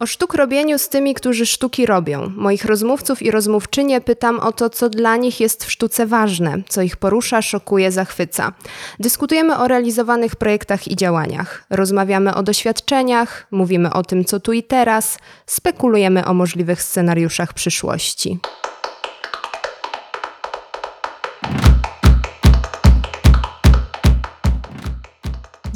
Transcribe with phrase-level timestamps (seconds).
[0.00, 2.32] O sztuk robieniu z tymi, którzy sztuki robią.
[2.36, 6.82] Moich rozmówców i rozmówczynie pytam o to, co dla nich jest w sztuce ważne, co
[6.82, 8.52] ich porusza, szokuje, zachwyca.
[9.00, 11.64] Dyskutujemy o realizowanych projektach i działaniach.
[11.70, 18.38] Rozmawiamy o doświadczeniach, mówimy o tym, co tu i teraz, spekulujemy o możliwych scenariuszach przyszłości.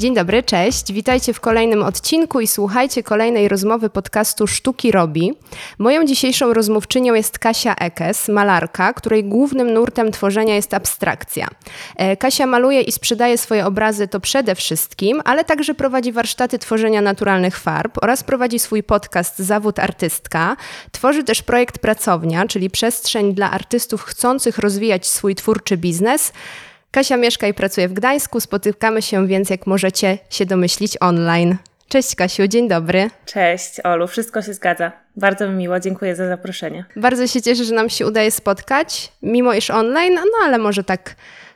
[0.05, 0.93] Dzień dobry, cześć.
[0.93, 5.33] Witajcie w kolejnym odcinku i słuchajcie kolejnej rozmowy podcastu Sztuki Robi.
[5.77, 11.47] Moją dzisiejszą rozmówczynią jest Kasia Ekes, malarka, której głównym nurtem tworzenia jest abstrakcja.
[11.95, 17.01] E, Kasia maluje i sprzedaje swoje obrazy to przede wszystkim, ale także prowadzi warsztaty tworzenia
[17.01, 20.57] naturalnych farb oraz prowadzi swój podcast Zawód Artystka.
[20.91, 26.31] Tworzy też projekt Pracownia, czyli przestrzeń dla artystów chcących rozwijać swój twórczy biznes.
[26.95, 31.57] Kasia mieszka i pracuje w Gdańsku, spotykamy się więc, jak możecie się domyślić, online.
[31.87, 33.09] Cześć Kasiu, dzień dobry.
[33.25, 34.91] Cześć Olu, wszystko się zgadza.
[35.15, 36.85] Bardzo mi miło, dziękuję za zaproszenie.
[36.95, 41.15] Bardzo się cieszę, że nam się udaje spotkać, mimo iż online, no ale może tak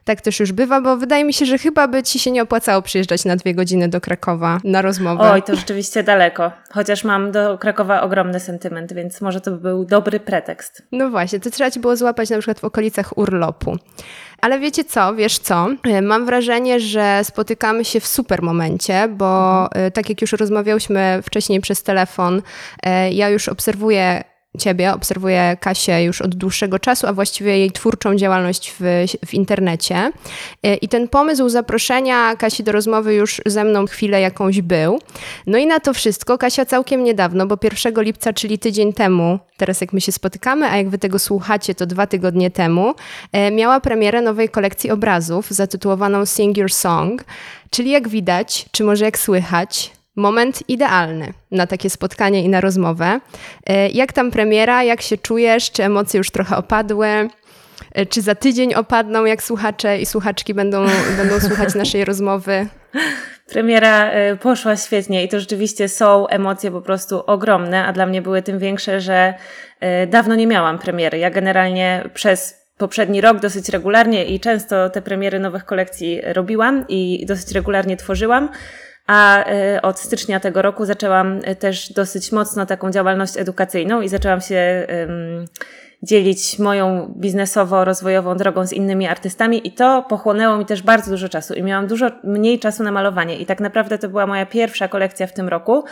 [0.10, 2.82] tak też już bywa, bo wydaje mi się, że chyba by ci się nie opłacało
[2.82, 5.32] przyjeżdżać na dwie godziny do Krakowa na rozmowę.
[5.32, 6.52] Oj, to rzeczywiście daleko.
[6.72, 10.84] Chociaż mam do Krakowa ogromny sentyment, więc może to by był dobry pretekst.
[10.92, 13.78] No właśnie, to trzeba ci było złapać na przykład w okolicach urlopu.
[14.42, 15.68] Ale wiecie co, wiesz co?
[15.84, 21.20] E, mam wrażenie, że spotykamy się w super momencie, bo e, tak jak już rozmawiałyśmy
[21.24, 22.42] wcześniej przez telefon,
[22.84, 24.24] e, ja już obserwuję
[24.58, 28.84] Ciebie, obserwuję Kasię już od dłuższego czasu, a właściwie jej twórczą działalność w,
[29.26, 30.12] w internecie.
[30.82, 35.00] I ten pomysł zaproszenia Kasi do rozmowy już ze mną chwilę jakąś był.
[35.48, 39.82] No i na to wszystko Kasia całkiem niedawno, bo 1 lipca, czyli tydzień temu, teraz
[39.82, 42.96] jak my się spotykamy, a jak wy tego słuchacie, to dwa tygodnie temu,
[43.32, 47.24] e, miała premierę nowej kolekcji obrazów zatytułowaną Sing Your Song,
[47.70, 53.20] czyli jak widać, czy może jak słychać, moment idealny na takie spotkanie i na rozmowę.
[53.66, 57.08] E, jak tam premiera, jak się czujesz, czy emocje już trochę opadły?
[57.92, 60.86] E, czy za tydzień opadną, jak słuchacze i słuchaczki będą,
[61.20, 62.68] będą słuchać naszej rozmowy?
[63.50, 68.22] Premiera e, poszła świetnie i to rzeczywiście są emocje po prostu ogromne, a dla mnie
[68.22, 69.34] były tym większe, że
[70.08, 71.18] dawno nie miałam premiery.
[71.18, 77.26] Ja generalnie przez poprzedni rok dosyć regularnie i często te premiery nowych kolekcji robiłam i
[77.26, 78.50] dosyć regularnie tworzyłam
[79.10, 84.10] a e, od stycznia tego roku zaczęłam e, też dosyć mocno taką działalność edukacyjną i
[84.10, 84.88] zaczęłam się
[86.04, 91.54] dzielić moją biznesowo-rozwojową drogą z innymi artystami i to pochłonęło mi też bardzo dużo czasu
[91.54, 93.38] i miałam dużo mniej czasu na malowanie.
[93.38, 95.84] I tak naprawdę to była moja pierwsza kolekcja w tym roku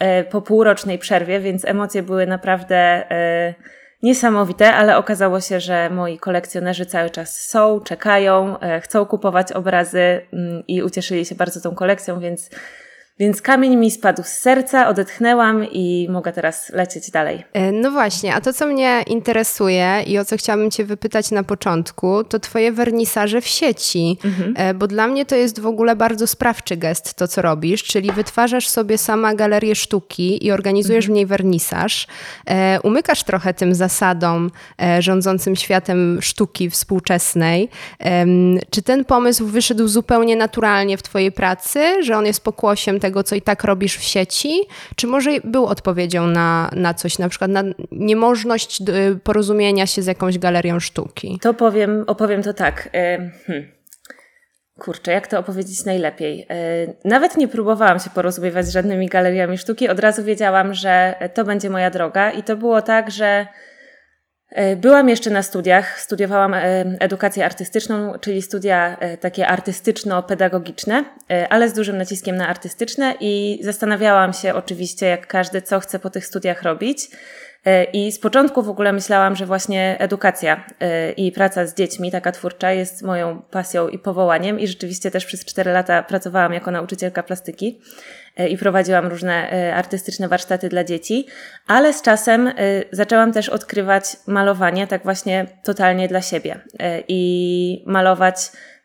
[0.00, 3.04] e, po półrocznej przerwie, więc emocje były naprawdę
[4.04, 10.20] niesamowite, ale okazało się, że moi kolekcjonerzy cały czas są, czekają, e, chcą kupować obrazy
[10.32, 12.50] mm, i ucieszyli się bardzo tą kolekcją, więc
[13.18, 17.44] więc kamień mi spadł z serca, odetchnęłam i mogę teraz lecieć dalej.
[17.52, 21.42] E, no właśnie, a to co mnie interesuje i o co chciałabym Cię wypytać na
[21.42, 24.54] początku, to Twoje wernisaże w sieci, mhm.
[24.56, 28.12] E, bo dla mnie to jest w ogóle bardzo sprawczy gest to, co robisz, czyli
[28.12, 31.14] wytwarzasz sobie sama galerię sztuki i organizujesz mhm.
[31.14, 32.06] w niej wernisaż.
[32.46, 34.50] E, umykasz trochę tym zasadom
[34.98, 37.68] rządzącym światem sztuki współczesnej.
[38.70, 43.34] Czy ten pomysł wyszedł zupełnie naturalnie w Twojej pracy, że on jest pokłosiem tego, co
[43.34, 44.60] i tak robisz w sieci?
[44.96, 50.06] Czy może był odpowiedzią na, na coś, na przykład na niemożność y, porozumienia się z
[50.06, 51.38] jakąś galerią sztuki?
[51.42, 52.88] To powiem, opowiem to tak.
[52.94, 53.72] E, hmm.
[54.78, 56.46] Kurczę, jak to opowiedzieć najlepiej?
[56.50, 56.56] E,
[57.04, 59.88] nawet nie próbowałam się porozumiewać z żadnymi galeriami sztuki.
[59.88, 63.46] Od razu wiedziałam, że to będzie moja droga, i to było tak, że
[64.76, 66.60] byłam jeszcze na studiach, studiowałam e,
[67.00, 71.04] edukację artystyczną, czyli studia e, takie artystyczno-pedagogiczne,
[71.50, 76.10] ale z dużym naciskiem na artystyczne i zastanawiałam się oczywiście, jak każdy, co chce po
[76.10, 77.10] tych studiach robić.
[77.92, 80.64] I z początku w ogóle myślałam, że właśnie edukacja
[81.16, 84.60] i praca z dziećmi, taka twórcza, jest moją pasją i powołaniem.
[84.60, 87.80] I rzeczywiście też przez cztery lata pracowałam jako nauczycielka plastyki.
[88.36, 91.26] E, i prowadziłam różne e, artystyczne warsztaty dla dzieci,
[91.66, 92.52] ale z czasem e,
[92.92, 96.60] zaczęłam też odkrywać malowanie tak właśnie totalnie dla siebie
[97.08, 98.36] i malować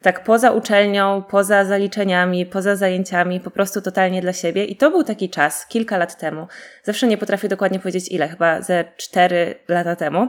[0.02, 4.66] tak poza uczelnią, poza zaliczeniami, poza zajęciami, po prostu totalnie dla siebie.
[4.66, 6.48] I to był taki czas, kilka lat temu.
[6.84, 10.28] Zawsze nie potrafię dokładnie powiedzieć ile, chyba ze cztery lata temu,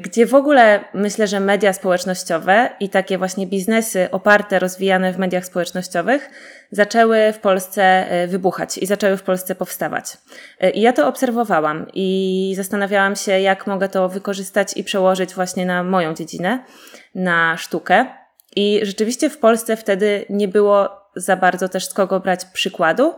[0.00, 5.46] gdzie w ogóle myślę, że media społecznościowe i takie właśnie biznesy oparte, rozwijane w mediach
[5.46, 6.30] społecznościowych
[6.70, 10.18] zaczęły w Polsce e, wybuchać i zaczęły w Polsce powstawać.
[10.60, 15.66] E, I ja to obserwowałam i zastanawiałam się, jak mogę to wykorzystać i przełożyć właśnie
[15.66, 16.64] na moją dziedzinę,
[17.14, 18.06] na sztukę.
[18.56, 23.14] I rzeczywiście w Polsce wtedy nie było za bardzo też z kogo brać przykładu.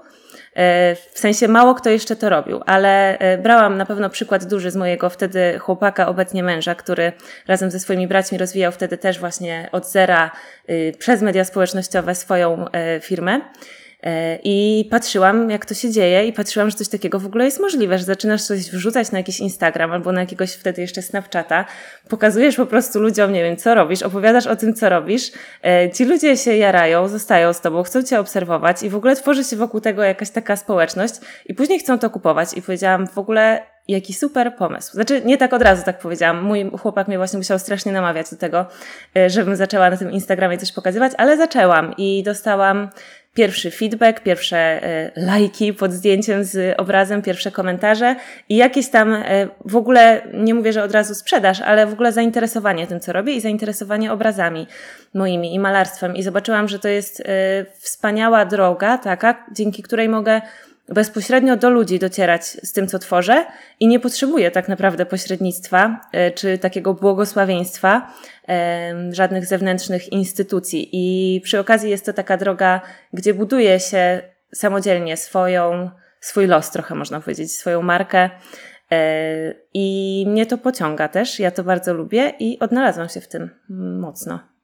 [1.13, 5.11] W sensie mało kto jeszcze to robił, ale brałam na pewno przykład duży z mojego
[5.11, 7.13] wtedy chłopaka, obecnie męża, który
[7.49, 10.31] razem ze swoimi braćmi rozwijał wtedy też właśnie od zera
[10.99, 12.65] przez media społecznościowe swoją
[13.01, 13.41] firmę.
[14.03, 17.61] E, I patrzyłam, jak to się dzieje, i patrzyłam, że coś takiego w ogóle jest
[17.61, 21.65] możliwe, że zaczynasz coś wrzucać na jakiś Instagram albo na jakiegoś wtedy jeszcze Snapchata,
[22.09, 25.33] pokazujesz po prostu ludziom, nie wiem, co robisz, opowiadasz o tym, co robisz.
[25.65, 29.45] E, ci ludzie się jarają, zostają z tobą, chcą cię obserwować i w ogóle tworzy
[29.45, 31.15] się wokół tego jakaś taka społeczność,
[31.47, 32.55] i później chcą to kupować.
[32.57, 34.93] I powiedziałam, w ogóle Jaki super pomysł.
[34.93, 36.43] Znaczy, nie tak od razu tak powiedziałam.
[36.43, 38.67] Mój chłopak mnie właśnie musiał strasznie namawiać do tego,
[39.17, 42.89] e, żebym zaczęła na tym Instagramie coś pokazywać, ale zaczęłam i dostałam
[43.37, 48.17] pierwszy feedback, pierwsze e, lajki pod zdjęciem z obrazem, pierwsze komentarze
[48.49, 52.13] i jakieś tam e, w ogóle, nie mówię, że od razu sprzedaż, ale w ogóle
[52.13, 54.67] zainteresowanie tym, co robię i zainteresowanie obrazami
[55.15, 56.17] moimi i malarstwem.
[56.17, 57.23] I zobaczyłam, że to jest
[57.79, 60.41] wspaniała droga taka, dzięki której mogę
[60.89, 63.47] bezpośrednio do ludzi docierać z tym, co tworzę
[63.81, 68.13] i nie potrzebuję tak naprawdę pośrednictwa e, czy takiego błogosławieństwa
[69.11, 70.89] żadnych zewnętrznych instytucji.
[70.93, 72.81] I przy okazji jest to taka droga,
[73.13, 74.23] gdzie buduje się
[74.55, 75.91] samodzielnie swoją,
[76.21, 78.31] swój los, trochę można powiedzieć, swoją markę.
[78.93, 83.51] E, I mnie to pociąga też, ja to bardzo lubię i odnalazłam się w tym
[84.01, 84.56] mocno.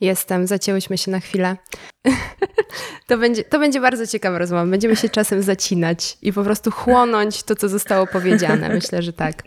[0.00, 1.56] Jestem, zacięłyśmy się na chwilę.
[3.08, 4.66] to, będzie, to będzie bardzo ciekawa rozmowa.
[4.66, 8.68] Będziemy się czasem zacinać i po prostu chłonąć to, co zostało powiedziane.
[8.68, 9.42] Myślę, że tak.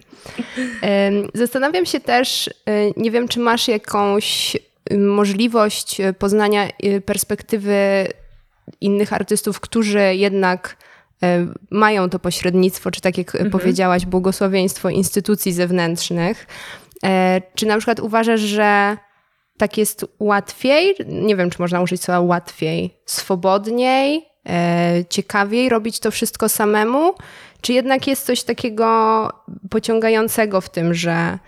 [1.34, 2.52] Zastanawiam się też, y,
[2.98, 4.56] nie wiem, czy masz jakąś
[4.92, 6.68] y, możliwość y, poznania
[7.06, 8.08] perspektywy
[8.82, 10.78] innych artystów, którzy jednak
[11.72, 13.52] mają to pośrednictwo, czy tak jak mhm.
[13.52, 16.48] powiedziałaś, błogosławieństwo instytucji zewnętrznych.
[17.06, 18.98] E, czy na przykład uważasz, że
[19.60, 26.12] tak jest łatwiej, nie wiem, czy można użyć słowa łatwiej, swobodniej, e, ciekawiej robić to
[26.12, 27.14] wszystko samemu,
[27.62, 29.30] czy jednak jest coś takiego
[29.70, 31.40] pociągającego w tym, że,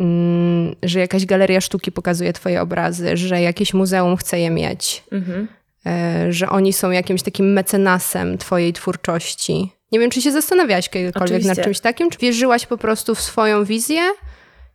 [0.00, 5.48] mm, że jakaś galeria sztuki pokazuje Twoje obrazy, że jakieś muzeum chce je mieć, mhm.
[5.86, 9.72] e, że oni są jakimś takim mecenasem Twojej twórczości.
[9.92, 11.60] Nie wiem, czy się zastanawiałaś kiedykolwiek Oczywiście.
[11.60, 14.02] nad czymś takim, czy wierzyłaś po prostu w swoją wizję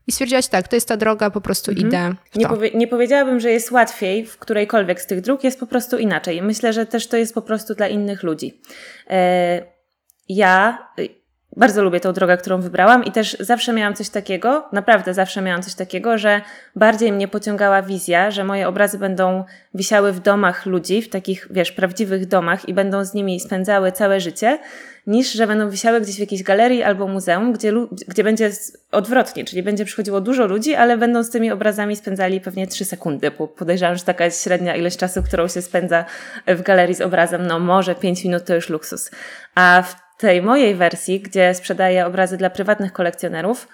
[0.08, 1.88] i stwierdziłaś, tak, to jest ta droga, po prostu mhm.
[1.88, 2.16] idę.
[2.36, 5.98] Nie, powie nie, powiedziałabym, że jest łatwiej w którejkolwiek z tych dróg, jest po prostu
[5.98, 6.42] inaczej.
[6.42, 8.62] Myślę, że też to jest po prostu dla innych ludzi.
[9.10, 9.62] E
[10.30, 10.88] ja
[11.56, 15.62] bardzo lubię tą drogę, którą wybrałam i też zawsze miałam coś takiego, naprawdę zawsze miałam
[15.62, 16.42] coś takiego, że
[16.76, 19.44] bardziej mnie pociągała wizja, że moje obrazy będą
[19.74, 24.20] wisiały w domach ludzi, w takich, wiesz, prawdziwych domach i będą z nimi spędzały całe
[24.20, 24.60] życie,
[25.08, 27.74] niż że będą wisiały gdzieś w jakiejś galerii albo muzeum, gdzie,
[28.08, 28.52] gdzie będzie
[28.92, 33.32] odwrotnie, czyli będzie przychodziło dużo ludzi, ale będą z tymi obrazami spędzali pewnie trzy sekundy,
[33.32, 36.06] bo podejrzewam, że taka jest średnia ilość czasu, którą się spędza
[36.48, 39.12] w galerii z obrazem, no może pięć minut to już luksus.
[39.56, 43.68] A w tej mojej wersji, gdzie sprzedaję obrazy dla prywatnych kolekcjonerów,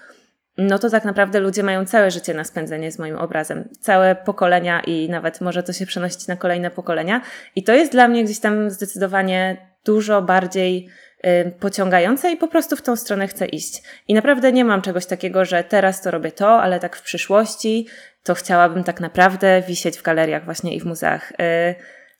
[0.57, 3.69] no to tak naprawdę ludzie mają całe życie na spędzenie z moim obrazem.
[3.81, 7.21] Całe pokolenia i nawet może to się przenosić na kolejne pokolenia.
[7.55, 10.89] I to jest dla mnie gdzieś tam zdecydowanie dużo bardziej
[11.25, 13.81] y, pociągające i po prostu w tą stronę chcę iść.
[14.07, 17.87] I naprawdę nie mam czegoś takiego, że teraz to robię to, ale tak w przyszłości
[18.23, 21.31] to chciałabym tak naprawdę wisieć w galeriach właśnie i w muzeach.
[21.31, 21.75] Y,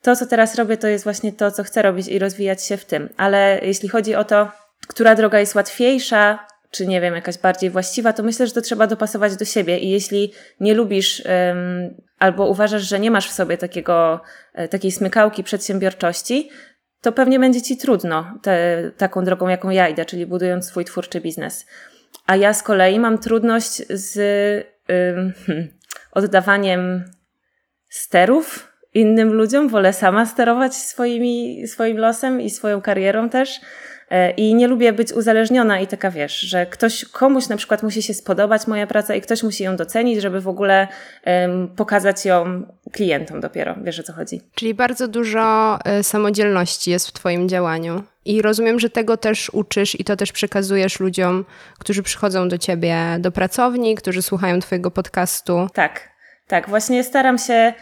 [0.08, 2.86] to, co teraz robię, to jest właśnie to, co chcę robić i rozwijać się w
[2.86, 3.10] tym.
[3.18, 4.52] Ale jeśli chodzi o to,
[4.88, 8.88] która droga jest łatwiejsza, czy nie wiem, jakaś bardziej właściwa, to myślę, że to trzeba
[8.88, 9.80] dopasować do siebie.
[9.80, 14.22] I jeśli nie lubisz um, albo uważasz, że nie masz w sobie takiego,
[14.54, 16.50] e, takiej smykałki przedsiębiorczości,
[17.02, 21.22] to pewnie będzie ci trudno te, taką drogą, jaką ja idę, czyli budując swój twórczy
[21.22, 21.66] biznes.
[22.26, 24.18] A ja z kolei mam trudność z
[24.90, 25.34] um,
[26.12, 27.12] oddawaniem
[27.90, 33.62] sterów innym ludziom, wolę sama sterować swoimi, swoim losem i swoją karierą też.
[34.10, 38.04] E, I nie lubię być uzależniona i taka wiesz, że ktoś, komuś na przykład musi
[38.04, 40.88] się spodobać moja praca i ktoś musi ją docenić, żeby w ogóle
[41.26, 43.76] um, pokazać ją klientom dopiero.
[43.84, 44.42] Wiesz o co chodzi?
[44.56, 48.04] Czyli bardzo dużo y, samodzielności jest w Twoim działaniu.
[48.26, 51.46] I rozumiem, że tego też uczysz i to też przekazujesz ludziom,
[51.80, 55.68] którzy przychodzą do Ciebie do pracowni, którzy słuchają Twojego podcastu.
[55.74, 56.10] Tak,
[56.48, 56.70] tak.
[56.70, 57.74] Właśnie staram się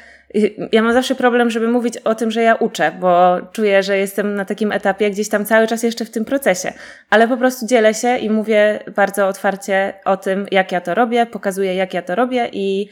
[0.72, 4.36] ja mam zawsze problem, żeby mówić o tym, że ja uczę, bo czuję, że jestem
[4.36, 6.74] na takim etapie gdzieś tam cały czas jeszcze w tym procesie.
[7.10, 11.26] Ale po prostu dzielę się i mówię bardzo otwarcie o tym, jak ja to robię,
[11.26, 12.90] pokazuję, jak ja to robię i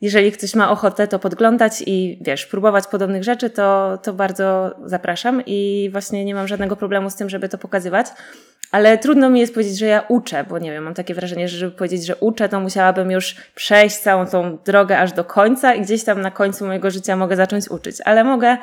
[0.00, 5.42] jeżeli ktoś ma ochotę to podglądać i wiesz, próbować podobnych rzeczy, to, to bardzo zapraszam
[5.46, 8.06] i właśnie nie mam żadnego problemu z tym, żeby to pokazywać.
[8.72, 11.58] Ale trudno mi jest powiedzieć, że ja uczę, bo nie wiem, mam takie wrażenie, że
[11.58, 15.82] żeby powiedzieć, że uczę, to musiałabym już przejść całą tą drogę aż do końca i
[15.82, 17.96] gdzieś tam na końcu mojego życia mogę zacząć uczyć.
[18.04, 18.56] Ale mogę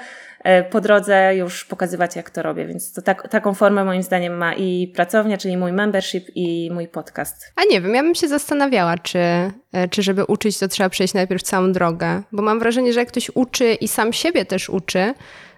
[0.44, 2.66] e, po drodze już pokazywać, jak to robię.
[2.66, 6.88] Więc to tak, taką formę moim zdaniem ma i pracownia, czyli mój membership i mój
[6.88, 7.54] podcast.
[7.56, 11.14] A nie wiem, ja bym się zastanawiała, czy, e, czy żeby uczyć, to trzeba przejść
[11.14, 12.22] najpierw całą drogę.
[12.32, 15.14] Bo mam wrażenie, że jak ktoś uczy i sam siebie też uczy,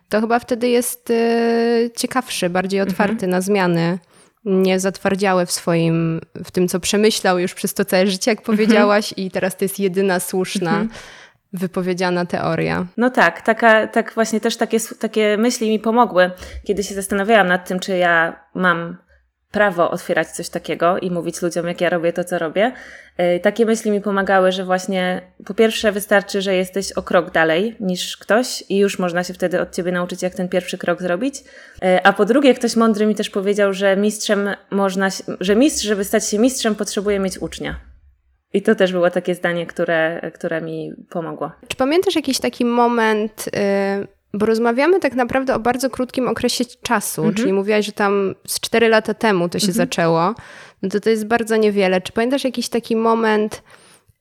[0.09, 1.13] to chyba wtedy jest
[1.97, 2.91] ciekawszy, bardziej mhm.
[2.91, 3.31] otwarty mhm.
[3.31, 3.99] na zmiany
[4.45, 8.57] nie zatwardziały w swoim, w tym, co przemyślał już przez to całe życie, jak mhm.
[8.57, 10.71] powiedziałaś, i teraz to jest jedyna słuszna.
[10.71, 10.89] Mhm.
[11.53, 12.85] Wypowiedziana teoria.
[12.97, 16.31] No tak, taka, tak właśnie też takie, takie myśli mi pomogły,
[16.63, 18.97] kiedy się zastanawiałam nad tym, czy ja mam
[19.51, 22.71] prawo otwierać coś takiego i mówić ludziom, jak ja robię to, co robię.
[23.17, 27.75] E, takie myśli mi pomagały, że właśnie po pierwsze wystarczy, że jesteś o krok dalej
[27.79, 31.35] niż ktoś i już można się wtedy od ciebie nauczyć, jak ten pierwszy krok zrobić.
[31.81, 36.03] E, a po drugie, ktoś mądry mi też powiedział, że mistrzem można, że mistrz, żeby
[36.03, 37.79] stać się mistrzem, potrzebuje mieć ucznia.
[38.53, 41.51] I to też było takie zdanie, które, które mi pomogło.
[41.67, 47.21] Czy pamiętasz jakiś taki moment, yy, bo rozmawiamy tak naprawdę o bardzo krótkim okresie czasu,
[47.21, 47.35] mhm.
[47.35, 49.75] czyli mówiłaś, że tam z cztery lata temu to się mhm.
[49.75, 50.35] zaczęło,
[50.81, 52.01] no to to jest bardzo niewiele.
[52.01, 53.63] Czy pamiętasz jakiś taki moment,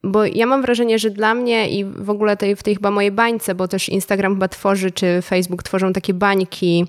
[0.02, 3.10] bo ja mam wrażenie, że dla mnie i w ogóle tej, w tej chyba mojej
[3.10, 6.86] bańce, bo też Instagram chyba tworzy, czy Facebook tworzą takie bańki,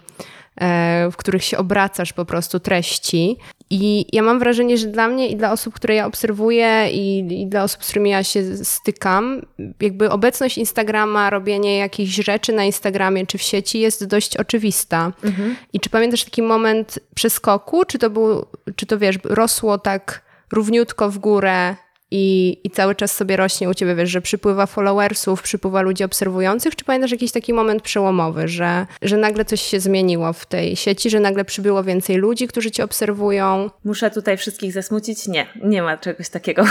[1.11, 3.37] w których się obracasz po prostu treści.
[3.69, 7.47] I ja mam wrażenie, że dla mnie i dla osób, które ja obserwuję i, i,
[7.47, 9.41] dla osób, z którymi ja się stykam,
[9.81, 15.11] jakby obecność Instagrama, robienie jakichś rzeczy na Instagramie czy w sieci jest dość oczywista.
[15.23, 15.55] Mhm.
[15.73, 21.09] I czy pamiętasz taki moment przeskoku, czy to był, czy to wiesz, rosło tak równiutko
[21.09, 21.75] w górę
[22.11, 26.75] i, i cały czas sobie rośnie u ciebie, wiesz, że przypływa followersów, przypływa ludzi obserwujących,
[26.75, 31.09] czy pamiętasz jakiś taki moment przełomowy, że, że nagle coś się zmieniło w tej sieci,
[31.09, 33.69] że nagle przybyło więcej ludzi, którzy cię obserwują?
[33.83, 35.27] Muszę tutaj wszystkich zasmucić?
[35.27, 36.63] Nie, nie ma czegoś takiego.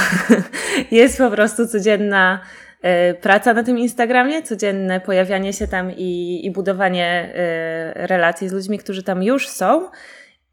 [0.90, 2.40] Jest po prostu codzienna
[2.82, 8.52] e, praca na tym Instagramie, codzienne pojawianie się tam i, i budowanie e, relacji z
[8.52, 9.90] ludźmi, którzy tam już są.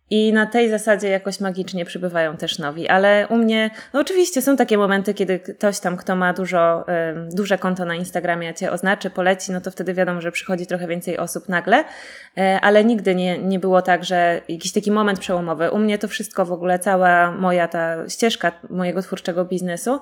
[0.10, 2.88] I na tej zasadzie jakoś magicznie przybywają też nowi.
[2.88, 7.36] Ale u mnie, no oczywiście są takie momenty, kiedy ktoś tam, kto ma dużo, y,
[7.36, 11.18] duże konto na Instagramie, cię oznaczy, poleci, no to wtedy wiadomo, że przychodzi trochę więcej
[11.18, 11.80] osób nagle.
[11.80, 15.72] Y, ale nigdy nie, nie było tak, że jakiś taki moment przełomowy.
[15.72, 20.00] U mnie to wszystko w ogóle, cała moja ta ścieżka mojego twórczego biznesu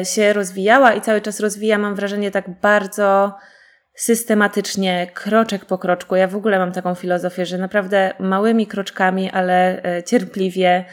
[0.00, 3.34] y, się rozwijała i cały czas rozwija, mam wrażenie, tak bardzo
[3.96, 6.16] systematycznie, kroczek po kroczku.
[6.16, 10.84] Ja w ogóle mam taką filozofię, że naprawdę małymi kroczkami, ale e, cierpliwie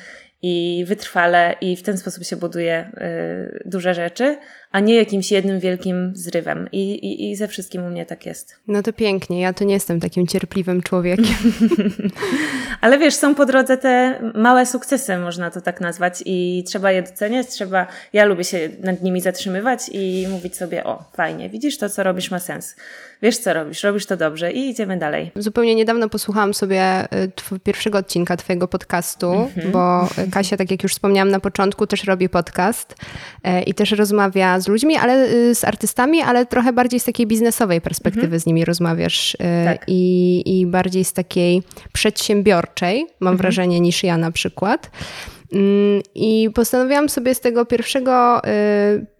[0.45, 4.38] i wytrwale i w ten sposób się buduje y, duże rzeczy,
[4.73, 6.69] a nie jakimś jednym wielkim zrywem.
[6.71, 8.55] I, i, I ze wszystkim u mnie tak jest.
[8.67, 11.25] No to pięknie, ja to nie jestem takim cierpliwym człowiekiem.
[12.81, 17.03] Ale wiesz, są po drodze te małe sukcesy, można to tak nazwać, i trzeba je
[17.03, 21.89] doceniać, trzeba, ja lubię się nad nimi zatrzymywać i mówić sobie, o, fajnie, widzisz, to
[21.89, 22.75] co robisz ma sens.
[23.21, 25.31] Wiesz, co robisz, robisz to dobrze i idziemy dalej.
[25.35, 27.07] Zupełnie niedawno posłuchałam sobie
[27.53, 29.71] y, pierwszego odcinka Twojego podcastu, mhm.
[29.71, 32.95] bo Kasia, tak jak już wspomniałam na początku, też robi podcast
[33.47, 37.27] y, i też rozmawia z ludźmi, ale y, z artystami, ale trochę bardziej z takiej
[37.27, 38.39] biznesowej perspektywy mhm.
[38.39, 39.84] z nimi rozmawiasz tak.
[39.88, 43.38] i, i bardziej z takiej przedsiębiorczej, mam mhm.
[43.38, 44.91] wrażenie, niż ja na przykład.
[45.53, 48.41] Mm, I postanowiłam sobie z tego pierwszego,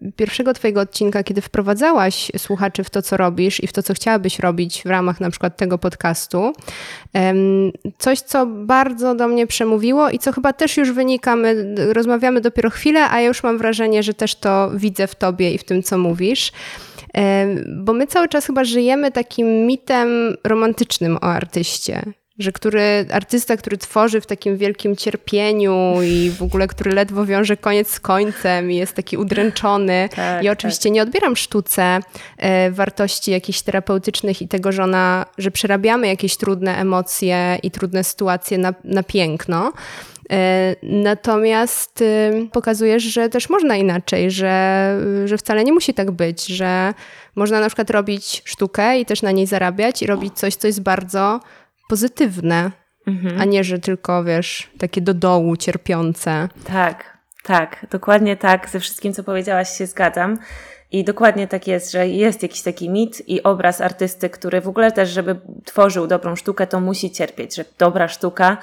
[0.02, 3.94] y, pierwszego Twojego odcinka, kiedy wprowadzałaś słuchaczy w to, co robisz i w to, co
[3.94, 6.52] chciałabyś robić w ramach na przykład tego podcastu,
[7.98, 12.70] coś, co bardzo do mnie przemówiło i co chyba też już wynika, my rozmawiamy dopiero
[12.70, 15.82] chwilę, a ja już mam wrażenie, że też to widzę w Tobie i w tym,
[15.82, 16.52] co mówisz.
[17.76, 22.02] Bo my cały czas chyba żyjemy takim mitem romantycznym o artyście
[22.38, 27.56] że który artysta, który tworzy w takim wielkim cierpieniu i w ogóle, który ledwo wiąże
[27.56, 30.08] koniec z końcem i jest taki udręczony.
[30.14, 30.92] Tak, I oczywiście tak.
[30.92, 32.00] nie odbieram sztuce
[32.38, 38.04] e, wartości jakichś terapeutycznych i tego, że ona, że przerabiamy jakieś trudne emocje i trudne
[38.04, 39.72] sytuacje na, na piękno.
[40.30, 46.46] E, natomiast y, pokazujesz, że też można inaczej, że, że wcale nie musi tak być,
[46.46, 46.94] że
[47.34, 50.82] można na przykład robić sztukę i też na niej zarabiać i robić coś, co jest
[50.82, 51.40] bardzo
[51.88, 52.70] pozytywne,
[53.06, 53.40] mhm.
[53.40, 56.48] a nie, że tylko, wiesz, takie do dołu cierpiące.
[56.64, 58.68] Tak, tak, dokładnie tak.
[58.68, 60.38] Ze wszystkim, co powiedziałaś, się zgadzam.
[60.92, 64.92] I dokładnie tak jest, że jest jakiś taki mit i obraz artysty, który w ogóle
[64.92, 68.56] też, żeby tworzył dobrą sztukę, to musi cierpieć, że dobra sztuka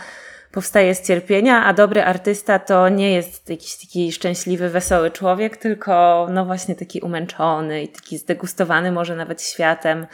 [0.51, 6.27] powstaje z cierpienia, a dobry artysta to nie jest jakiś taki szczęśliwy, wesoły człowiek, tylko
[6.31, 10.07] no właśnie taki umęczony i taki zdegustowany może nawet światem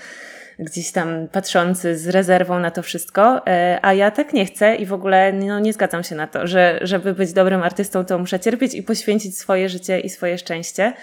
[0.59, 4.85] gdzieś tam patrzący z rezerwą na to wszystko, e, a ja tak nie chcę i
[4.85, 8.39] w ogóle no, nie zgadzam się na to, że żeby być dobrym artystą, to muszę
[8.39, 10.93] cierpieć i poświęcić swoje życie i swoje szczęście.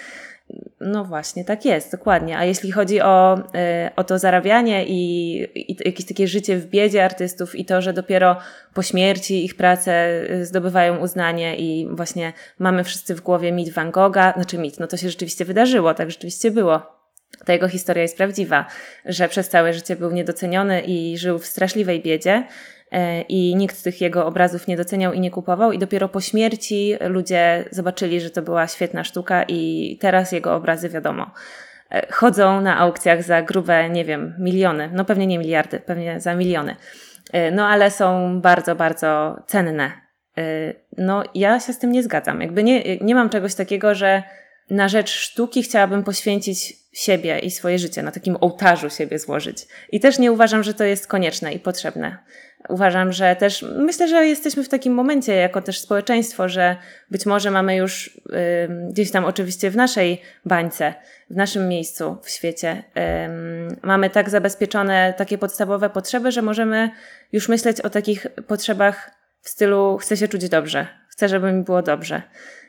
[0.80, 2.38] No właśnie, tak jest, dokładnie.
[2.38, 5.36] A jeśli chodzi o, y, o to zarabianie i,
[5.72, 8.36] i jakieś takie życie w biedzie artystów i to, że dopiero
[8.74, 13.90] po śmierci ich prace y, zdobywają uznanie i właśnie mamy wszyscy w głowie mit Van
[13.90, 16.93] Gogha, znaczy mit, no to się rzeczywiście wydarzyło, tak rzeczywiście było.
[17.44, 18.66] Ta jego historia jest prawdziwa,
[19.04, 22.44] że przez całe życie był niedoceniony i żył w straszliwej biedzie,
[22.94, 26.96] E, i nikt tych jego obrazów nie doceniał i nie kupował i dopiero po śmierci
[27.00, 31.30] ludzie zobaczyli, że to była świetna sztuka i teraz jego obrazy wiadomo
[31.90, 36.34] e, chodzą na aukcjach za grube, nie wiem, miliony, no pewnie nie miliardy, pewnie za
[36.34, 36.76] miliony.
[37.32, 40.04] E, no ale są bardzo, bardzo cenne.
[40.98, 42.40] No ja się z tym nie zgadzam.
[42.40, 44.22] Jakby nie, nie mam czegoś takiego, że
[44.70, 49.66] na rzecz sztuki chciałabym poświęcić siebie i swoje życie, na takim ołtarzu siebie złożyć.
[49.92, 52.18] I też nie uważam, że to jest konieczne i potrzebne.
[52.68, 56.76] Uważam, że też myślę, że jesteśmy w takim momencie jako też społeczeństwo, że
[57.10, 60.94] być może mamy już y, gdzieś tam oczywiście w naszej bańce,
[61.30, 62.84] w naszym miejscu w świecie,
[63.82, 66.90] y, mamy tak zabezpieczone takie podstawowe potrzeby, że możemy
[67.32, 71.82] już myśleć o takich potrzebach w stylu chcę się czuć dobrze, chcę, żeby mi było
[71.82, 72.22] dobrze.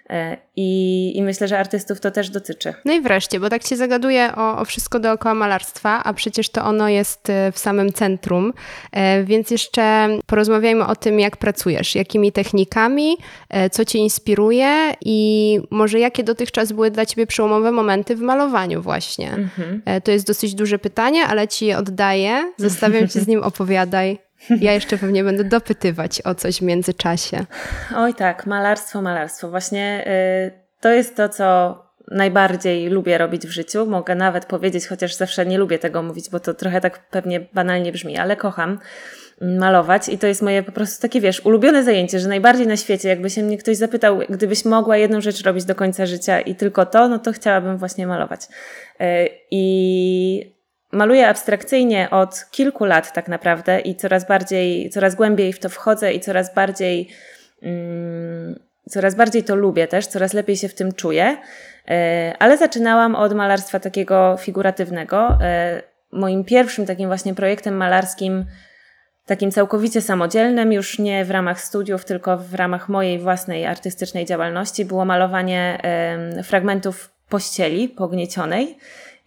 [0.10, 2.74] E, I, I, myślę, że artystów to też dotyczy.
[2.86, 6.64] No i wreszcie, bo tak się zagaduje o, o, wszystko dookoła malarstwa, a przecież to
[6.64, 8.54] ono jest e, w samym centrum,
[8.92, 13.18] e, więc jeszcze porozmawiajmy o tym, jak pracujesz, jakimi technikami,
[13.72, 19.30] co cię inspiruje i może jakie dotychczas były dla ciebie przełomowe momenty w malowaniu właśnie.
[19.34, 19.82] Mhm.
[20.04, 24.20] To jest dosyć duże pytanie, ale ci je oddaję, zostawiam cię z nim, opowiadaj.
[24.62, 27.46] Ja jeszcze pewnie będę dopytywać o coś w międzyczasie.
[27.96, 29.50] Oj tak, malarstwo, malarstwo.
[29.50, 30.04] Właśnie
[30.52, 31.78] yy, to jest to, co
[32.12, 33.86] najbardziej lubię robić w życiu.
[33.86, 37.92] Mogę nawet powiedzieć, chociaż zawsze nie lubię tego mówić, bo to trochę tak pewnie banalnie
[37.92, 38.80] brzmi, ale kocham
[39.42, 43.10] malować i to jest moje po prostu takie, wiesz, ulubione zajęcie, że najbardziej na świecie,
[43.10, 46.86] jakby się mnie ktoś zapytał, gdybyś mogła jedną rzecz robić do końca życia i tylko
[46.86, 48.42] to, no to chciałabym właśnie malować.
[48.42, 49.06] Y,
[49.52, 50.55] I
[50.96, 56.14] maluję abstrakcyjnie od kilku lat tak naprawdę i coraz bardziej, coraz głębiej w to wchodzę
[56.14, 57.10] i coraz bardziej,
[57.62, 58.60] mm,
[58.90, 61.38] coraz bardziej to lubię też, coraz lepiej się w tym czuję.
[61.88, 65.38] E, ale zaczynałam od malarstwa takiego figuratywnego.
[65.42, 65.82] E,
[66.12, 68.46] moim pierwszym takim właśnie projektem malarskim,
[69.26, 74.86] takim całkowicie samodzielnym, już nie w ramach studiów, tylko w ramach mojej własnej artystycznej działalności,
[74.86, 75.82] było malowanie
[76.44, 78.78] fragmentów pościeli pogniecionej.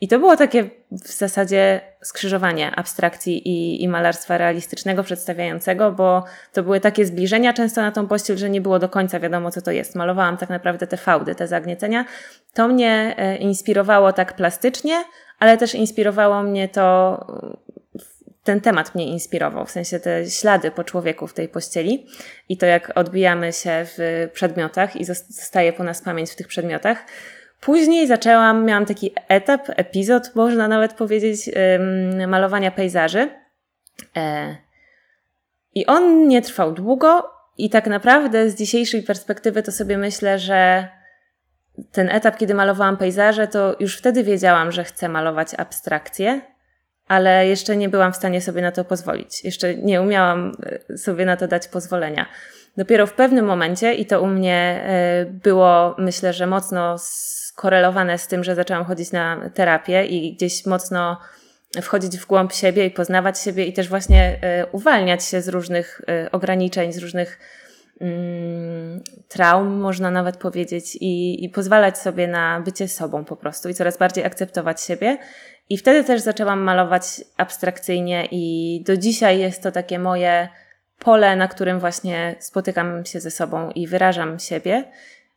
[0.00, 6.62] I to było takie w zasadzie skrzyżowanie abstrakcji i, i malarstwa realistycznego przedstawiającego, bo to
[6.62, 9.70] były takie zbliżenia często na tą pościel, że nie było do końca wiadomo, co to
[9.70, 9.94] jest.
[9.94, 12.04] Malowałam tak naprawdę te fałdy, te zagniecenia.
[12.54, 15.04] To mnie e, inspirowało tak plastycznie,
[15.38, 17.26] ale też inspirowało mnie to,
[18.44, 22.06] ten temat mnie inspirował, w sensie te ślady po człowieku w tej pościeli
[22.48, 26.98] i to, jak odbijamy się w przedmiotach i zostaje po nas pamięć w tych przedmiotach.
[27.60, 31.50] Później zaczęłam, miałam taki etap, epizod, można nawet powiedzieć,
[32.28, 33.28] malowania pejzaży.
[34.16, 34.56] E,
[35.74, 40.88] I on nie trwał długo, i tak naprawdę z dzisiejszej perspektywy to sobie myślę, że
[41.92, 46.40] ten etap, kiedy malowałam pejzaże, to już wtedy wiedziałam, że chcę malować abstrakcję,
[47.08, 49.44] ale jeszcze nie byłam w stanie sobie na to pozwolić.
[49.44, 50.52] Jeszcze nie umiałam
[50.90, 52.26] e, sobie na to dać pozwolenia.
[52.76, 56.96] Dopiero w pewnym momencie, i to u mnie e, było, myślę, że mocno
[57.58, 61.20] skorelowane z tym, że zaczęłam chodzić na terapię i gdzieś mocno
[61.82, 66.00] wchodzić w głąb siebie i poznawać siebie i też właśnie y, uwalniać się z różnych
[66.26, 67.38] y, ograniczeń, z różnych
[68.00, 73.74] mm, traum, można nawet powiedzieć, i, i pozwalać sobie na bycie sobą po prostu i
[73.74, 75.18] coraz bardziej akceptować siebie.
[75.68, 77.04] I wtedy też zaczęłam malować
[77.36, 80.48] abstrakcyjnie, i do dzisiaj jest to takie moje
[80.98, 84.84] pole, na którym właśnie spotykam się ze sobą i wyrażam siebie,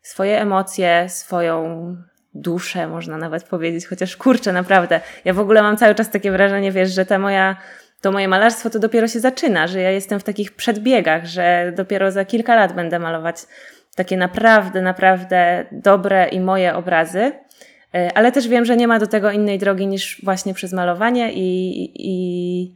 [0.01, 1.95] swoje emocje, swoją
[2.33, 4.99] duszę, można nawet powiedzieć, chociaż kurczę, naprawdę.
[5.25, 7.55] Ja w ogóle mam cały czas takie wrażenie, wiesz, że ta moja,
[8.01, 12.11] to moje malarstwo to dopiero się zaczyna, że ja jestem w takich przedbiegach, że dopiero
[12.11, 13.35] za kilka lat będę malować
[13.95, 17.31] takie naprawdę, naprawdę dobre i moje obrazy.
[17.93, 21.33] E, ale też wiem, że nie ma do tego innej drogi niż właśnie przez malowanie
[21.33, 22.75] i, i,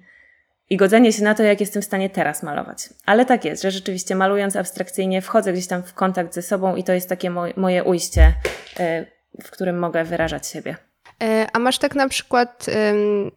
[0.69, 2.89] i godzenie się na to, jak jestem w stanie teraz malować.
[3.05, 6.83] Ale tak jest, że rzeczywiście malując abstrakcyjnie wchodzę gdzieś tam w kontakt ze sobą i
[6.83, 8.33] to jest takie moje ujście
[8.79, 10.75] e, w którym mogę wyrażać siebie.
[11.23, 12.65] E, a masz tak na przykład,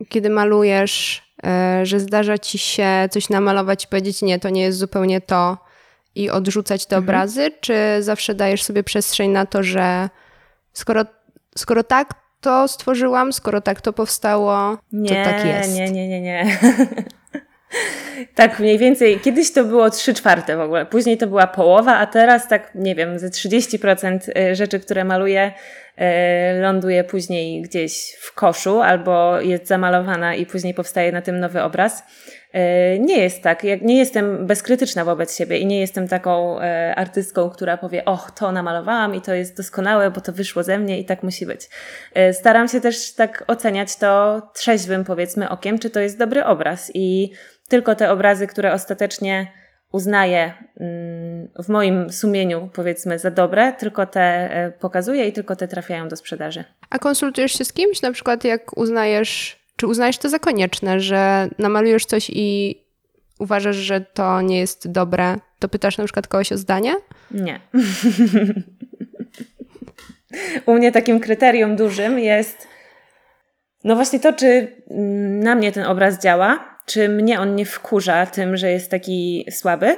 [0.08, 4.78] kiedy malujesz, e, że zdarza ci się coś namalować i powiedzieć, nie, to nie jest
[4.78, 5.58] zupełnie to
[6.14, 7.04] i odrzucać te mhm.
[7.04, 10.08] obrazy, czy zawsze dajesz sobie przestrzeń na to, że
[10.72, 11.04] skoro,
[11.56, 15.74] skoro tak to stworzyłam, skoro tak to powstało, nie, to tak jest?
[15.74, 16.58] Nie, nie, nie, nie.
[18.34, 19.20] Tak, mniej więcej.
[19.20, 20.86] Kiedyś to było 3 czwarte w ogóle.
[20.86, 25.52] Później to była połowa, a teraz tak, nie wiem, ze 30% y, rzeczy, które maluję,
[25.96, 31.62] e, ląduje później gdzieś w koszu albo jest zamalowana i później powstaje na tym nowy
[31.62, 32.02] obraz.
[32.52, 33.64] E, nie jest tak.
[33.64, 36.58] Jak nie jestem bezkrytyczna wobec siebie i nie jestem taką
[36.96, 41.00] artystką, która powie, och, to namalowałam i to jest doskonałe, bo to wyszło ze mnie
[41.00, 41.60] i tak musi być.
[42.32, 47.32] Staram się też tak oceniać to trzeźwym, powiedzmy, okiem, czy to jest dobry obraz i
[47.68, 49.52] tylko te obrazy, które ostatecznie
[49.92, 56.08] uznaję mm, w moim sumieniu, powiedzmy, za dobre, tylko te pokazuję i tylko te trafiają
[56.08, 56.64] do sprzedaży.
[56.90, 61.48] A konsultujesz się z kimś, na przykład jak uznajesz czy uznajesz to za konieczne, że
[61.58, 62.78] namalujesz coś i
[63.38, 66.94] uważasz, że to nie jest dobre, to pytasz na przykład kogoś o zdanie?
[67.30, 67.60] Nie.
[70.66, 72.68] U mnie takim kryterium dużym jest
[73.84, 74.76] no właśnie to, czy
[75.40, 79.96] na mnie ten obraz działa, czy mnie on nie wkurza tym, że jest taki słaby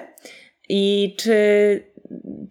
[0.68, 1.90] i czy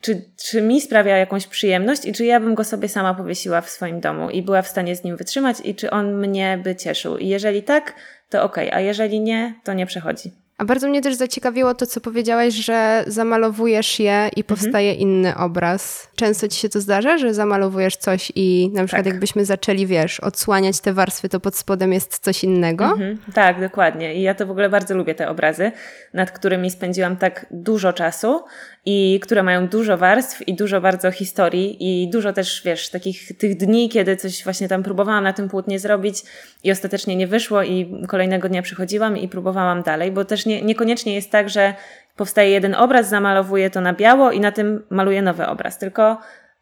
[0.02, 3.70] czy, czy mi sprawia jakąś przyjemność i czy ja bym go sobie sama powiesiła w
[3.70, 7.18] swoim domu i była w stanie z nim wytrzymać i czy on mnie by cieszył.
[7.18, 7.96] I jeżeli tak,
[8.30, 10.32] to ok, a jeżeli nie, to nie przechodzi.
[10.60, 14.44] A bardzo mnie też zaciekawiło to, co powiedziałaś, że zamalowujesz je i mhm.
[14.44, 15.10] powstaje mhm.
[15.10, 16.10] inny obraz.
[16.16, 19.14] Często ci się to zdarza, że zamalowujesz coś i na przykład tak.
[19.14, 22.86] jakbyśmy zaczęli, wiesz, odsłaniać te warstwy, to pod spodem jest coś innego?
[22.86, 23.18] Mhm.
[23.34, 24.16] Tak, dokładnie.
[24.16, 25.72] I ja to w ogóle bardzo lubię te obrazy,
[26.14, 28.44] nad którymi spędziłam tak dużo czasu
[28.86, 33.58] i które mają dużo warstw i dużo bardzo historii i dużo też, wiesz, takich tych
[33.58, 36.24] dni, kiedy coś właśnie tam próbowałam na tym płótnie zrobić
[36.64, 41.16] i ostatecznie nie wyszło i kolejnego dnia przychodziłam i próbowałam dalej, bo też nie, niekoniecznie
[41.16, 41.74] jest tak, że
[42.16, 46.18] powstaje jeden obraz, zamalowuję to na biało i na tym maluję nowy obraz, tylko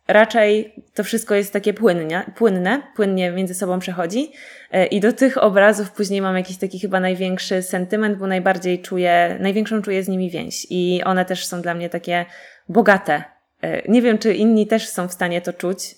[0.07, 4.31] raczej to wszystko jest takie płynnie, płynne, płynnie między sobą przechodzi
[4.71, 9.37] e, i do tych obrazów później mam jakiś taki chyba największy sentyment, bo najbardziej czuję,
[9.39, 12.25] największą czuję z nimi więź i one też są dla mnie takie
[12.69, 13.23] bogate.
[13.61, 15.95] E, nie wiem, czy inni też są w stanie to czuć,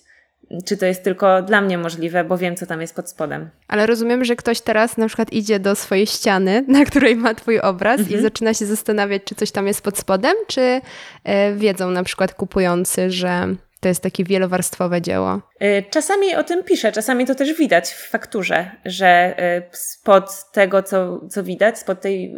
[0.66, 3.50] czy to jest tylko dla mnie możliwe, bo wiem, co tam jest pod spodem.
[3.68, 7.60] Ale rozumiem, że ktoś teraz na przykład idzie do swojej ściany, na której ma Twój
[7.60, 8.20] obraz mhm.
[8.20, 10.82] i zaczyna się zastanawiać, czy coś tam jest pod spodem, czy
[11.24, 13.48] e, wiedzą na przykład kupujący, że
[13.80, 15.42] to jest takie wielowarstwowe dzieło.
[15.60, 20.84] E, czasami o tym piszę, czasami to też widać w fakturze, że e, spod tego,
[20.84, 22.36] co, co widać, spod tej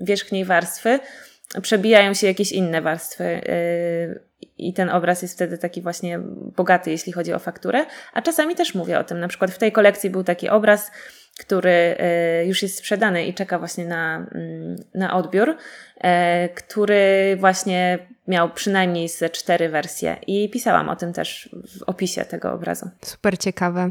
[0.00, 0.98] wierzchniej warstwy,
[1.62, 3.40] przebijają się jakieś inne warstwy
[4.68, 6.18] i ten obraz jest wtedy taki właśnie
[6.56, 7.86] bogaty, jeśli chodzi o fakturę.
[8.12, 9.20] A czasami też mówię o tym.
[9.20, 10.90] Na przykład w tej kolekcji był taki obraz,
[11.38, 15.56] który e, już jest sprzedany i czeka właśnie na, mm, na odbiór,
[16.00, 17.98] e, który właśnie
[18.28, 21.48] miał przynajmniej ze cztery wersje i pisałam o tym też
[21.78, 22.90] w opisie tego obrazu.
[23.02, 23.90] Super ciekawe.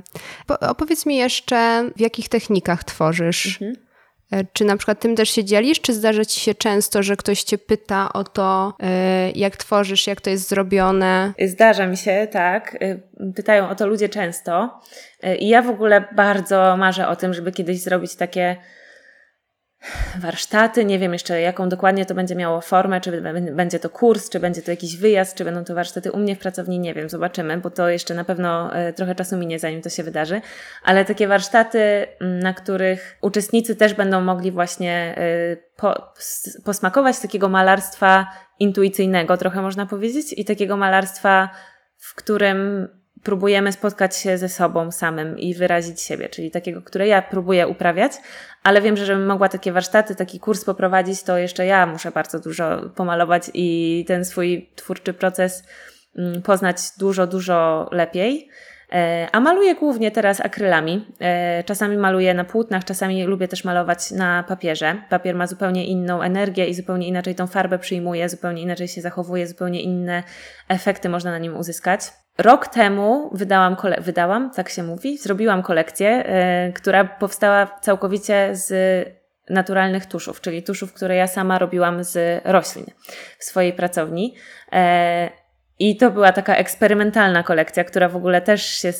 [0.60, 3.62] opowiedz mi jeszcze, w jakich technikach tworzysz?
[3.62, 3.93] Mhm.
[4.34, 7.44] E, czy na przykład tym też się dzielisz, czy zdarza ci się często, że ktoś
[7.44, 11.34] cię pyta o to, e, jak tworzysz, jak to jest zrobione?
[11.48, 12.78] Zdarza mi się, tak.
[12.82, 12.98] E,
[13.36, 14.80] pytają o to ludzie często.
[15.40, 18.56] I ja w ogóle bardzo marzę o tym, żeby kiedyś zrobić takie
[20.20, 20.86] warsztaty.
[20.86, 24.62] Nie wiem jeszcze, jaką dokładnie to będzie miało formę, czy będzie to kurs, czy będzie
[24.62, 27.70] to jakiś wyjazd, czy będą to warsztaty u mnie w pracowni, nie wiem, zobaczymy, bo
[27.70, 30.42] to jeszcze na pewno e, trochę czasu minie, zanim to się wydarzy.
[30.84, 36.14] Ale takie warsztaty, na których uczestnicy też będą mogli właśnie e, po,
[36.66, 38.28] posmakować takiego malarstwa
[38.60, 41.50] intuicyjnego, trochę można powiedzieć, i takiego malarstwa,
[41.98, 42.88] w którym
[43.24, 48.12] próbujemy spotkać się ze sobą samym i wyrazić siebie, czyli takiego, które ja próbuję uprawiać,
[48.64, 52.40] ale wiem, że żebym mogła takie warsztaty, taki kurs poprowadzić, to jeszcze ja muszę bardzo
[52.40, 55.64] dużo pomalować i ten swój twórczy proces
[56.18, 58.50] mm, poznać dużo, dużo lepiej.
[58.94, 61.06] E, a maluję głównie teraz akrylami.
[61.20, 64.96] E, czasami maluję na płótnach, czasami lubię też malować na papierze.
[65.10, 69.48] Papier ma zupełnie inną energię i zupełnie inaczej tą farbę przyjmuje, zupełnie inaczej się zachowuje,
[69.48, 70.24] zupełnie inne
[70.70, 72.02] efekty można na nim uzyskać.
[72.38, 76.24] Rok temu wydałam, kole- wydałam, tak się mówi, zrobiłam kolekcję,
[76.66, 78.74] yy, która powstała całkowicie z
[79.50, 82.86] naturalnych tuszów, czyli tuszów, które ja sama robiłam z roślin
[83.40, 84.36] w swojej pracowni.
[84.72, 84.80] Yy,
[85.80, 88.94] I to była taka eksperymentalna kolekcja, która w ogóle też się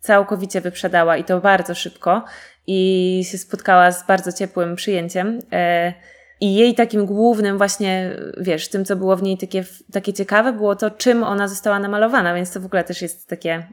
[0.00, 2.24] całkowicie wyprzedała i to bardzo szybko
[2.66, 5.38] i się spotkała z bardzo ciepłym przyjęciem.
[5.38, 5.92] Yy,
[6.40, 10.76] i jej takim głównym właśnie, wiesz, tym, co było w niej takie, takie ciekawe, było
[10.76, 13.66] to, czym ona została namalowana, więc to w ogóle też jest takie,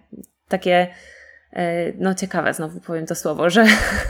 [0.47, 0.87] takie
[1.53, 3.65] e, no ciekawe, znowu powiem to słowo, że,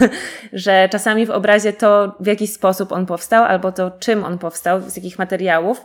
[0.54, 4.82] że czasami w obrazie to, w jaki sposób on powstał, albo to, czym on powstał,
[4.82, 5.82] z jakich materiałów,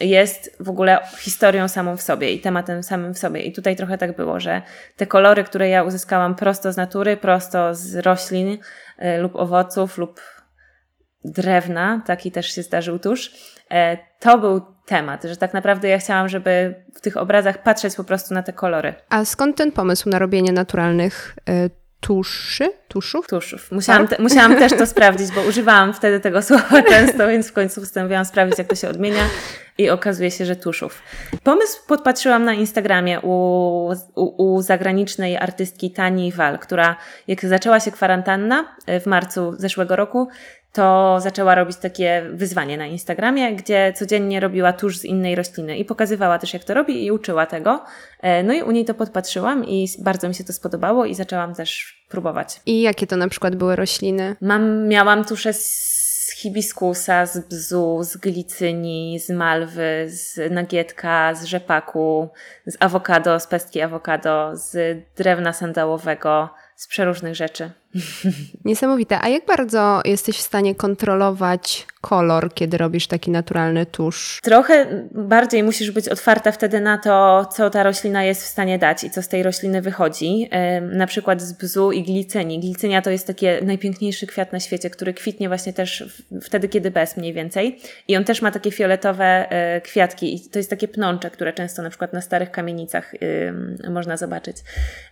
[0.00, 3.42] jest w ogóle historią samą w sobie i tematem samym w sobie.
[3.42, 4.62] I tutaj trochę tak było, że
[4.96, 10.20] te kolory, które ja uzyskałam prosto z natury, prosto z roślin y, lub owoców, lub
[11.24, 13.32] drewna, taki też się zdarzył tuż.
[13.70, 18.04] E, to był temat, że tak naprawdę ja chciałam, żeby w tych obrazach patrzeć po
[18.04, 18.94] prostu na te kolory.
[19.08, 22.72] A skąd ten pomysł na robienie naturalnych y, tuszy?
[22.88, 23.26] Tuszów?
[23.26, 23.72] Tuszów.
[23.72, 27.80] Musiałam, te, musiałam też to sprawdzić, bo używałam wtedy tego słowa często, więc w końcu
[27.80, 29.22] postanowiłam sprawdzić, jak to się odmienia
[29.78, 31.02] i okazuje się, że tuszów.
[31.42, 33.32] Pomysł podpatrzyłam na Instagramie u,
[34.14, 36.96] u, u zagranicznej artystki Tani Wal, która
[37.28, 40.28] jak zaczęła się kwarantanna w marcu zeszłego roku,
[40.72, 45.84] to zaczęła robić takie wyzwanie na Instagramie, gdzie codziennie robiła tusz z innej rośliny i
[45.84, 47.84] pokazywała też, jak to robi i uczyła tego.
[48.20, 51.54] E, no i u niej to podpatrzyłam i bardzo mi się to spodobało i zaczęłam
[51.54, 52.60] też próbować.
[52.66, 54.36] I jakie to na przykład były rośliny?
[54.40, 55.90] Mam, miałam tusze z
[56.36, 62.28] hibiskusa, z bzu, z glicyni, z malwy, z nagietka, z rzepaku,
[62.66, 67.70] z awokado, z pestki awokado, z drewna sandałowego, z przeróżnych rzeczy.
[68.64, 69.18] Niesamowite.
[69.20, 74.40] A jak bardzo jesteś w stanie kontrolować kolor, kiedy robisz taki naturalny tusz?
[74.42, 79.04] Trochę bardziej musisz być otwarta wtedy na to, co ta roślina jest w stanie dać
[79.04, 80.50] i co z tej rośliny wychodzi.
[80.82, 82.60] Na przykład z bzu i glicyni.
[82.60, 86.04] Glicynia to jest taki najpiękniejszy kwiat na świecie, który kwitnie właśnie też
[86.42, 87.78] wtedy, kiedy bez mniej więcej.
[88.08, 91.82] I on też ma takie fioletowe e, kwiatki i to jest takie pnącze, które często
[91.82, 93.12] na przykład na starych kamienicach
[93.90, 94.56] można zobaczyć.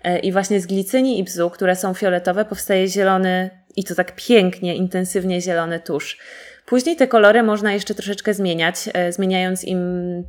[0.04, 4.16] E, I właśnie z glicyni i bzu, które są fioletowe, powstaje zielony i to tak
[4.16, 6.18] pięknie, intensywnie zielony tusz.
[6.66, 9.78] Później te kolory można jeszcze troszeczkę zmieniać, e, zmieniając im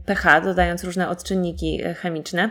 [0.06, 2.49] pH, dodając różne odczynniki e, chemiczne.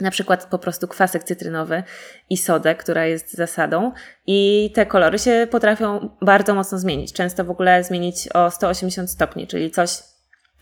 [0.00, 1.82] Na przykład po prostu kwasek cytrynowy
[2.30, 3.92] i sodę, która jest zasadą,
[4.26, 7.12] i te kolory się potrafią bardzo mocno zmienić.
[7.12, 9.90] Często w ogóle zmienić o 180 stopni, czyli coś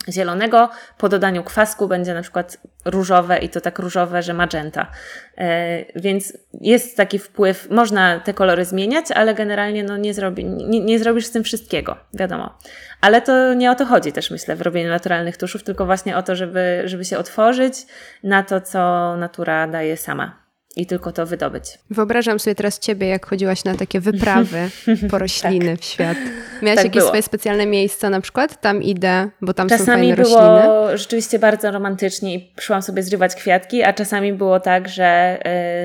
[0.09, 0.71] zielonego.
[0.99, 4.91] Po dodaniu kwasku będzie na przykład różowe i to tak różowe, że magenta.
[5.39, 10.81] E, więc jest taki wpływ, można te kolory zmieniać, ale generalnie no nie, zrobi, nie,
[10.81, 12.59] nie zrobisz z tym wszystkiego, wiadomo.
[13.01, 16.23] Ale to nie o to chodzi też myślę w robieniu naturalnych tuszów, tylko właśnie o
[16.23, 17.75] to, żeby, żeby się otworzyć
[18.23, 20.44] na to, co natura daje sama
[20.77, 21.79] i tylko to wydobyć.
[21.91, 24.71] Wyobrażam sobie teraz ciebie, jak chodziłaś na takie wyprawy
[25.11, 25.81] po rośliny tak.
[25.81, 26.17] w świat.
[26.63, 27.09] Miałaś tak jakieś było.
[27.09, 28.61] swoje specjalne miejsca na przykład?
[28.61, 30.41] Tam idę, bo tam czasami są fajne rośliny.
[30.41, 35.39] Czasami było rzeczywiście bardzo romantycznie i szłam sobie zrywać kwiatki, a czasami było tak, że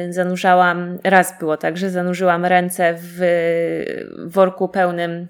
[0.10, 3.20] y, zanurzałam, raz było tak, że zanurzyłam ręce w
[4.26, 5.28] worku pełnym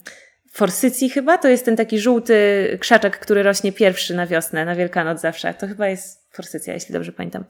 [0.51, 5.21] forsycji chyba, to jest ten taki żółty krzaczek, który rośnie pierwszy na wiosnę, na Wielkanoc
[5.21, 5.53] zawsze.
[5.53, 7.43] To chyba jest forsycja, jeśli dobrze pamiętam.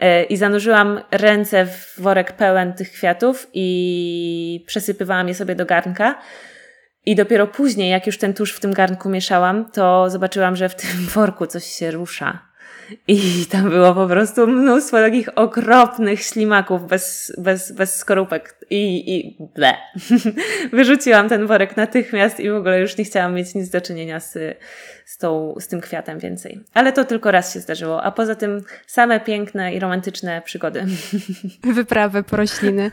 [0.00, 6.20] E, I zanurzyłam ręce w worek pełen tych kwiatów i przesypywałam je sobie do garnka.
[7.06, 10.74] I dopiero później, jak już ten tusz w tym garnku mieszałam, to zobaczyłam, że w
[10.74, 12.46] tym worku coś się rusza.
[13.08, 19.36] I tam było po prostu mnóstwo takich okropnych ślimaków bez, bez, bez skorupek i, i
[19.54, 19.74] ble.
[20.72, 24.58] Wyrzuciłam ten worek natychmiast i w ogóle już nie chciałam mieć nic do czynienia z,
[25.04, 26.60] z, tą, z tym kwiatem więcej.
[26.74, 30.84] Ale to tylko raz się zdarzyło, a poza tym same piękne i romantyczne przygody.
[31.74, 32.90] Wyprawy po rośliny.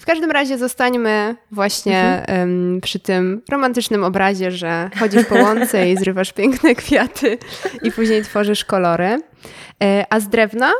[0.00, 2.40] W każdym razie zostańmy właśnie mhm.
[2.40, 7.38] um, przy tym romantycznym obrazie, że chodzisz po łące i zrywasz piękne kwiaty
[7.82, 9.22] i później tworzysz kolory.
[9.82, 10.72] E, a z drewna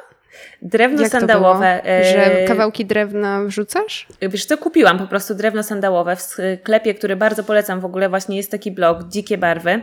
[0.62, 1.80] Drewno Jak sandałowe.
[1.84, 4.06] Że e, kawałki drewna wrzucasz?
[4.22, 8.08] Wiesz co, kupiłam po prostu drewno sandałowe w sklepie, który bardzo polecam w ogóle.
[8.08, 9.82] Właśnie jest taki blog Dzikie Barwy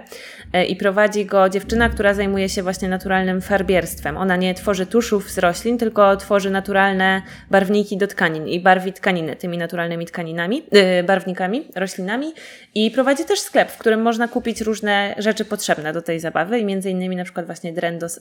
[0.54, 4.18] e, i prowadzi go dziewczyna, która zajmuje się właśnie naturalnym farbierstwem.
[4.18, 9.36] Ona nie tworzy tuszów z roślin, tylko tworzy naturalne barwniki do tkanin i barwi tkaniny
[9.36, 10.63] tymi naturalnymi tkaninami,
[11.08, 12.34] barwnikami, roślinami
[12.76, 16.66] i prowadzi też sklep, w którym można kupić różne rzeczy potrzebne do tej zabawy i
[16.66, 17.74] między innymi na przykład właśnie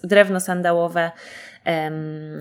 [0.03, 1.11] drewno sandałowe,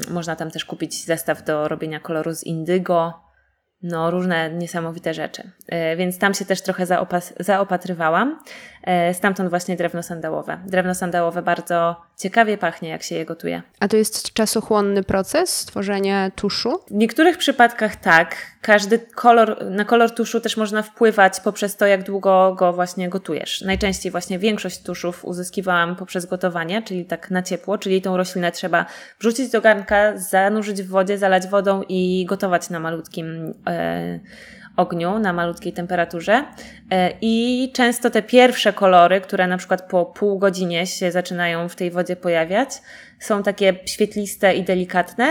[0.10, 3.26] można tam też kupić zestaw do robienia koloru z indygo,
[3.82, 5.52] no różne niesamowite rzeczy.
[5.68, 6.86] E, więc tam się też trochę
[7.40, 8.40] zaopatrywałam.
[8.86, 10.58] E, stamtąd właśnie drewno sandałowe.
[10.66, 13.62] Drewno sandałowe bardzo ciekawie pachnie, jak się je gotuje.
[13.80, 16.80] A to jest czasochłonny proces tworzenia tuszu?
[16.88, 18.36] W niektórych przypadkach tak.
[18.62, 23.62] Każdy kolor, na kolor tuszu też można wpływać poprzez to, jak długo go właśnie gotujesz.
[23.62, 28.86] Najczęściej właśnie większość tuszów uzyskiwałam poprzez gotowanie, czyli tak na ciepło, czyli tą roślinę trzeba
[29.20, 34.20] wrzucić do garnka, zanurzyć w wodzie, zalać wodą i gotować na malutkim e,
[34.78, 36.46] ogniu na malutkiej temperaturze.
[36.92, 41.76] E, I często te pierwsze kolory, które na przykład po pół godzinie się zaczynają w
[41.76, 42.70] tej wodzie pojawiać,
[43.20, 45.28] są takie świetliste i delikatne.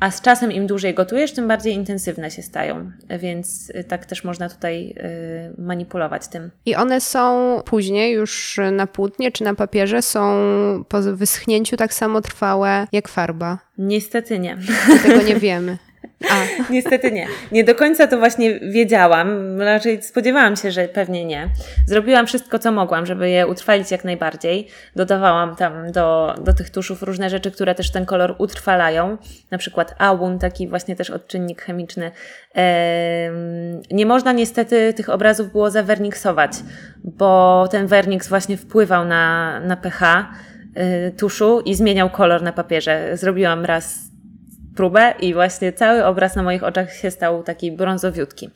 [0.00, 4.24] A z czasem im dłużej gotujesz, tym bardziej intensywne się stają, więc y, tak też
[4.24, 4.94] można tutaj
[5.58, 6.50] y, manipulować tym.
[6.66, 10.34] I one są później już na płótnie czy na papierze są
[10.88, 13.58] po wyschnięciu tak samo trwałe jak farba?
[13.78, 14.58] Niestety nie.
[15.02, 15.78] Tego nie wiemy.
[16.30, 16.62] A.
[16.72, 17.26] Niestety nie.
[17.52, 19.60] Nie do końca to właśnie wiedziałam.
[19.60, 21.48] Raczej spodziewałam się, że pewnie nie.
[21.86, 24.68] Zrobiłam wszystko, co mogłam, żeby je utrwalić jak najbardziej.
[24.96, 29.18] Dodawałam tam do, do tych tuszów różne rzeczy, które też ten kolor utrwalają.
[29.50, 32.10] Na przykład awun, taki właśnie też odczynnik chemiczny.
[33.90, 36.52] Nie można niestety tych obrazów było zawerniksować,
[37.04, 40.26] bo ten werniks właśnie wpływał na, na pH
[41.08, 43.16] y, tuszu i zmieniał kolor na papierze.
[43.16, 44.13] Zrobiłam raz
[44.76, 48.50] próbę i właśnie cały obraz na moich oczach się stał taki brązowiutki.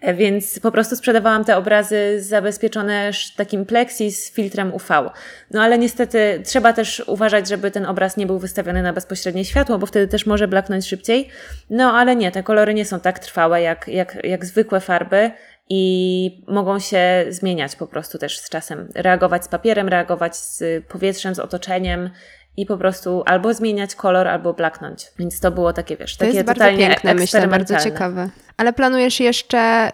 [0.00, 5.10] E, więc po prostu sprzedawałam te obrazy zabezpieczone takim plexi z filtrem UV.
[5.50, 9.78] No ale niestety trzeba też uważać, żeby ten obraz nie był wystawiony na bezpośrednie światło,
[9.78, 11.28] bo wtedy też może blaknąć szybciej.
[11.70, 15.30] No ale nie, te kolory nie są tak trwałe jak, jak, jak zwykłe farby
[15.68, 18.88] i mogą się zmieniać po prostu też z czasem.
[18.94, 22.10] Reagować z papierem, reagować z powietrzem, z otoczeniem
[22.56, 25.06] i po prostu albo zmieniać kolor, albo blaknąć.
[25.18, 28.28] Więc to było takie, wiesz, to takie jest bardzo piękne, myślę, bardzo ciekawe.
[28.56, 29.90] Ale planujesz jeszcze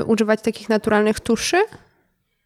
[0.00, 1.56] y, używać takich naturalnych tuszy?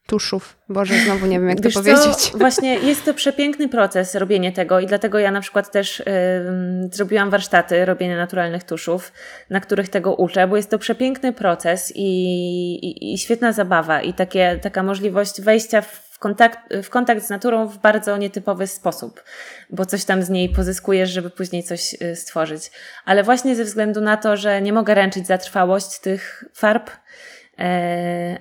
[0.06, 0.56] tuszów.
[0.68, 2.16] Boże, znowu nie wiem, jak Wiesz to powiedzieć.
[2.16, 2.38] Co?
[2.44, 6.04] Właśnie jest to przepiękny proces robienie tego i dlatego ja na przykład też y,
[6.92, 9.12] zrobiłam warsztaty robienia naturalnych tuszów,
[9.50, 12.08] na których tego uczę, bo jest to przepiękny proces i,
[12.74, 17.66] i, i świetna zabawa i takie, taka możliwość wejścia w kontakt, w kontakt z naturą
[17.66, 19.24] w bardzo nietypowy sposób,
[19.70, 22.70] bo coś tam z niej pozyskujesz, żeby później coś y, stworzyć.
[23.04, 26.90] Ale właśnie ze względu na to, że nie mogę ręczyć za trwałość tych farb,
[27.58, 28.38] e,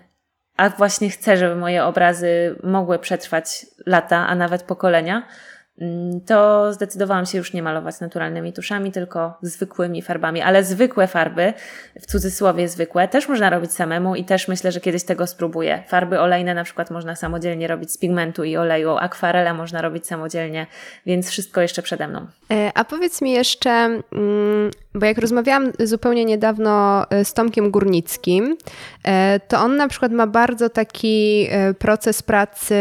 [0.58, 5.28] a właśnie chcę, żeby moje obrazy mogły przetrwać lata, a nawet pokolenia,
[6.26, 10.42] to zdecydowałam się już nie malować naturalnymi tuszami, tylko zwykłymi farbami.
[10.42, 11.54] Ale zwykłe farby,
[12.02, 15.84] w cudzysłowie zwykłe, też można robić samemu i też myślę, że kiedyś tego spróbuję.
[15.88, 20.68] Farby olejne na przykład można samodzielnie robić z pigmentu i oleju, akwarele można robić samodzielnie,
[21.06, 22.28] więc wszystko jeszcze przede mną.
[22.52, 28.58] E, a powiedz mi jeszcze, mm, bo jak rozmawiałam zupełnie niedawno e, z Tomkiem Górnickim,
[29.04, 31.48] e, to on na przykład ma bardzo taki
[31.80, 32.76] proces pracy,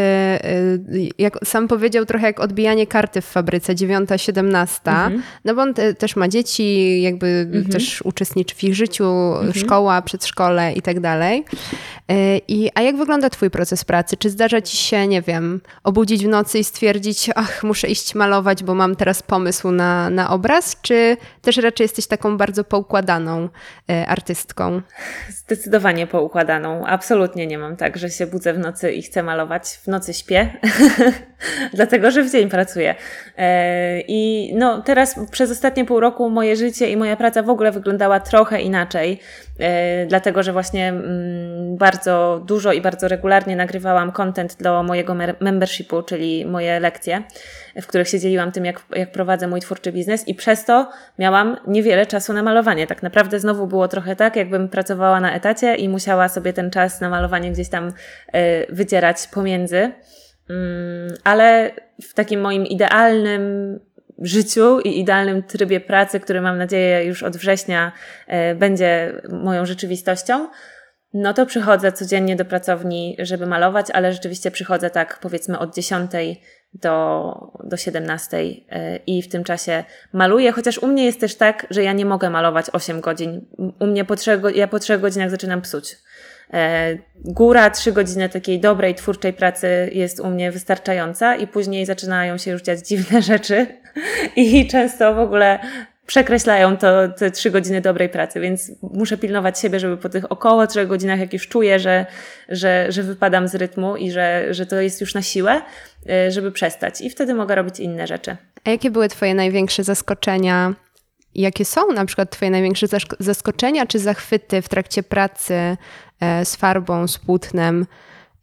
[1.18, 5.22] jak sam powiedział, trochę jak odbijanie karty w fabryce, dziewiąta, siedemnasta, mhm.
[5.44, 7.72] no bo on te, też ma dzieci, jakby mhm.
[7.72, 9.54] też uczestniczy w ich życiu, mhm.
[9.54, 11.44] szkoła, przedszkole i tak dalej.
[12.08, 14.16] E, I, a jak wygląda Twój proces pracy?
[14.16, 18.64] Czy zdarza Ci się, nie wiem, obudzić w nocy i stwierdzić, ach, muszę iść malować,
[18.64, 20.76] bo mam teraz pomysł na, na obraz?
[20.82, 23.48] Czy też raczej jesteś taką bardzo poukładaną
[23.90, 24.82] e, artystką?
[25.28, 26.86] Zdecydowanie poukładaną.
[26.86, 29.80] Absolutnie nie mam tak, że się budzę w nocy i chcę malować.
[29.84, 30.50] W nocy śpię,
[31.74, 32.94] dlatego że w dzień pracuję.
[33.38, 37.72] E, I no, teraz przez ostatnie pół roku moje życie i moja praca w ogóle
[37.72, 39.20] wyglądała trochę inaczej,
[40.08, 46.46] dlatego że właśnie mm, bardzo dużo i bardzo regularnie nagrywałam content do mojego membershipu, czyli
[46.46, 47.22] moje lekcje,
[47.82, 51.56] w których się dzieliłam tym, jak, jak prowadzę mój twórczy biznes i przez to miałam
[51.66, 52.86] niewiele czasu na malowanie.
[52.86, 57.00] Tak naprawdę znowu było trochę tak, jakbym pracowała na etacie i musiała sobie ten czas
[57.00, 57.92] na malowanie gdzieś tam y,
[58.68, 59.92] wycierać pomiędzy.
[60.50, 61.70] Mm, ale
[62.02, 63.80] w takim moim idealnym
[64.18, 67.92] życiu i idealnym trybie pracy, który mam nadzieję już od września
[68.28, 70.48] y, będzie moją rzeczywistością,
[71.14, 76.10] no to przychodzę codziennie do pracowni, żeby malować, ale rzeczywiście przychodzę tak powiedzmy od 10
[76.74, 81.66] do, do 17 e, i w tym czasie maluję, chociaż u mnie jest też tak,
[81.70, 83.46] że ja nie mogę malować 8 godzin.
[83.80, 85.96] U mnie po 3, ja po 3 godzinach zaczynam psuć.
[86.52, 92.38] E, góra, 3 godziny takiej dobrej, twórczej pracy jest u mnie wystarczająca i później zaczynają
[92.38, 93.66] się już dziać dziwne rzeczy
[94.36, 95.58] i często w ogóle
[96.06, 100.66] przekreślają to te trzy godziny dobrej pracy, więc muszę pilnować siebie, żeby po tych około
[100.66, 102.06] trzech godzinach, jak już czuję, że,
[102.48, 105.62] że, że wypadam z rytmu i że, że to jest już na siłę,
[106.26, 107.00] y, żeby przestać.
[107.00, 108.36] I wtedy mogę robić inne rzeczy.
[108.64, 110.74] A jakie były Twoje największe zaskoczenia?
[111.34, 112.86] Jakie są na przykład Twoje największe
[113.20, 115.54] zaskoczenia czy zachwyty w trakcie pracy
[116.20, 117.86] e, z farbą, z płótnem?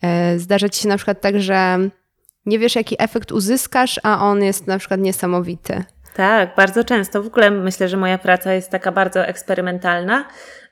[0.02, 1.80] E, zdarza Ci się na przykład tak, że
[2.46, 5.84] nie wiesz, jaki efekt uzyskasz, a on jest na przykład niesamowity.
[6.20, 7.24] Tak, bardzo często.
[7.24, 10.26] W ogóle myślę, że moja praca jest taka bardzo eksperymentalna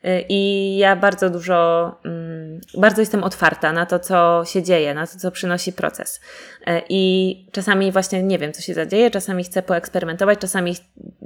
[0.05, 5.07] y, i ja bardzo dużo, mm, bardzo jestem otwarta na to, co się dzieje, na
[5.07, 6.21] to, co przynosi proces.
[6.61, 10.75] Y, I czasami właśnie nie wiem, co się zadzieje, czasami chcę poeksperymentować, czasami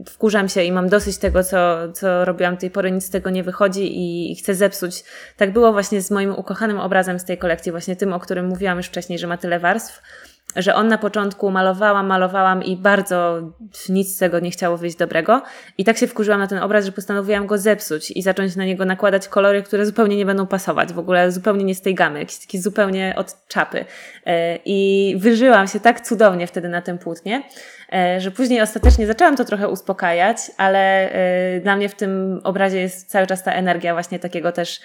[0.09, 3.29] wkurzam się i mam dosyć tego, co, co robiłam do tej pory, nic z tego
[3.29, 3.91] nie wychodzi
[4.31, 5.03] i chcę zepsuć.
[5.37, 8.77] Tak było właśnie z moim ukochanym obrazem z tej kolekcji, właśnie tym, o którym mówiłam
[8.77, 10.01] już wcześniej, że ma tyle warstw
[10.55, 13.41] że on na początku malowałam, malowałam i bardzo
[13.89, 15.41] nic z tego nie chciało wyjść dobrego.
[15.77, 18.85] I tak się wkurzyłam na ten obraz, że postanowiłam go zepsuć i zacząć na niego
[18.85, 22.37] nakładać kolory, które zupełnie nie będą pasować, w ogóle zupełnie nie z tej gamy, jakieś
[22.37, 23.85] takie zupełnie od czapy.
[24.25, 27.43] E, I wyżyłam się tak cudownie wtedy na tym płótnie,
[27.93, 32.79] e, że później ostatecznie zaczęłam to trochę uspokajać, ale e, dla mnie w tym obrazie
[32.79, 34.81] jest cały czas ta energia właśnie takiego też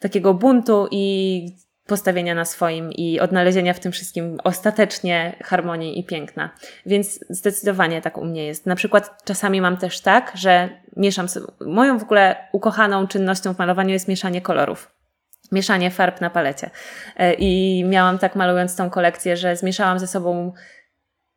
[0.00, 1.46] takiego buntu i
[1.90, 6.50] postawienia na swoim i odnalezienia w tym wszystkim ostatecznie harmonii i piękna.
[6.86, 8.66] Więc zdecydowanie tak u mnie jest.
[8.66, 13.58] Na przykład czasami mam też tak, że mieszam sobie, moją w ogóle ukochaną czynnością w
[13.58, 14.90] malowaniu jest mieszanie kolorów.
[15.52, 16.70] Mieszanie farb na palecie.
[17.16, 20.52] E, I miałam tak malując tą kolekcję, że zmieszałam ze sobą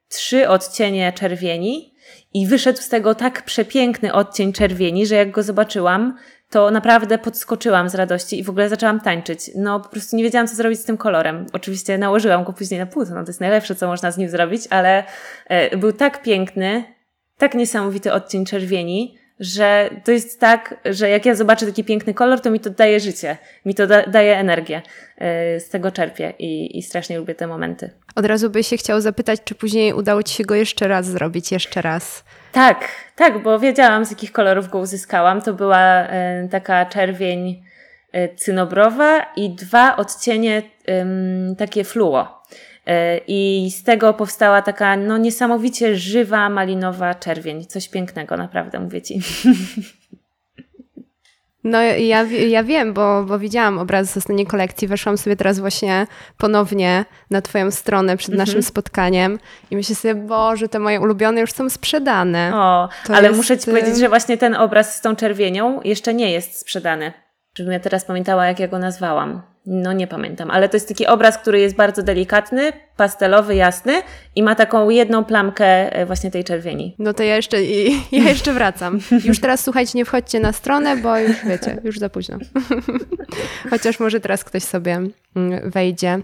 [0.08, 1.94] trzy odcienie czerwieni
[2.34, 6.18] i wyszedł z tego tak przepiękny odcień czerwieni, że jak go zobaczyłam,
[6.54, 9.52] to naprawdę podskoczyłam z radości i w ogóle zaczęłam tańczyć.
[9.56, 11.46] No po prostu nie wiedziałam, co zrobić z tym kolorem.
[11.54, 14.62] Oczywiście nałożyłam go później na płótno, no to jest najlepsze, co można z nim zrobić,
[14.70, 15.04] ale
[15.48, 16.84] e, był tak piękny,
[17.38, 22.42] tak niesamowity odcień czerwieni, że to jest tak, że jak ja zobaczę taki piękny kolor,
[22.42, 24.82] to mi to daje życie, mi to da, daje energię.
[25.18, 27.90] E, z tego czerpię i, i strasznie lubię te momenty.
[28.16, 31.52] Od razu by się chciał zapytać, czy później udało Ci się go jeszcze raz zrobić,
[31.52, 32.24] jeszcze raz?
[32.52, 35.42] Tak, tak, bo wiedziałam z jakich kolorów go uzyskałam.
[35.42, 37.64] To była e, taka czerwień
[38.12, 40.62] e, cynobrowa i dwa odcienie
[41.58, 42.44] takie fluo.
[42.88, 47.66] E, I z tego powstała taka no, niesamowicie żywa, malinowa czerwień.
[47.66, 49.20] Coś pięknego, naprawdę, mówię Ci.
[51.64, 54.88] No ja, ja wiem, bo, bo widziałam obraz z ostatniej kolekcji.
[54.88, 56.08] Weszłam sobie teraz właśnie
[56.38, 58.64] ponownie na Twoją stronę przed naszym mhm.
[58.64, 59.40] spotkaniem
[59.72, 62.52] i myślę sobie, Boże, te moje ulubione już są sprzedane.
[62.56, 63.38] O, to ale jest...
[63.38, 67.23] muszę Ci powiedzieć, że właśnie ten obraz z tą czerwienią jeszcze nie jest sprzedany.
[67.58, 69.42] Żebym ja teraz pamiętała, jak ja go nazwałam.
[69.66, 74.02] No nie pamiętam, ale to jest taki obraz, który jest bardzo delikatny, pastelowy, jasny
[74.36, 76.96] i ma taką jedną plamkę e, właśnie tej czerwieni.
[77.00, 77.64] No to ja jeszcze,
[78.12, 79.00] ja jeszcze wracam.
[79.26, 82.38] Już teraz słuchajcie, nie wchodźcie na stronę, bo już wiecie, już za późno.
[83.70, 85.02] Chociaż może teraz ktoś sobie
[85.36, 86.20] mm, wejdzie.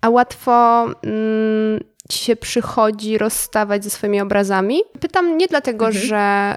[0.00, 4.80] A łatwo mm, ci się przychodzi rozstawać ze swoimi obrazami?
[5.00, 6.04] Pytam nie dlatego, mhm.
[6.04, 6.54] że...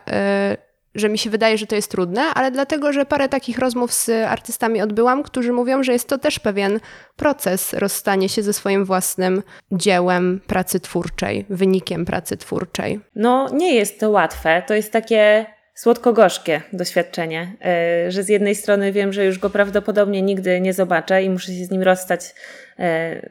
[0.55, 3.93] Y, że mi się wydaje, że to jest trudne, ale dlatego, że parę takich rozmów
[3.93, 6.79] z artystami odbyłam, którzy mówią, że jest to też pewien
[7.15, 12.99] proces rozstanie się ze swoim własnym dziełem pracy twórczej, wynikiem pracy twórczej.
[13.15, 14.63] No, nie jest to łatwe.
[14.67, 15.45] To jest takie
[15.79, 21.23] słodko-gorzkie doświadczenie, e, że z jednej strony wiem, że już go prawdopodobnie nigdy nie zobaczę
[21.23, 22.35] i muszę się z nim rozstać
[22.79, 23.21] e,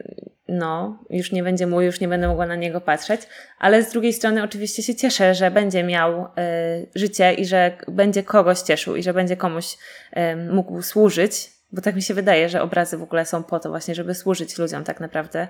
[0.47, 3.21] no, już nie będzie mój, już nie będę mogła na niego patrzeć,
[3.59, 6.27] ale z drugiej strony oczywiście się cieszę, że będzie miał y,
[6.95, 9.77] życie i że będzie kogoś cieszył i że będzie komuś
[10.17, 13.69] y, mógł służyć, bo tak mi się wydaje, że obrazy w ogóle są po to
[13.69, 15.47] właśnie, żeby służyć ludziom tak naprawdę.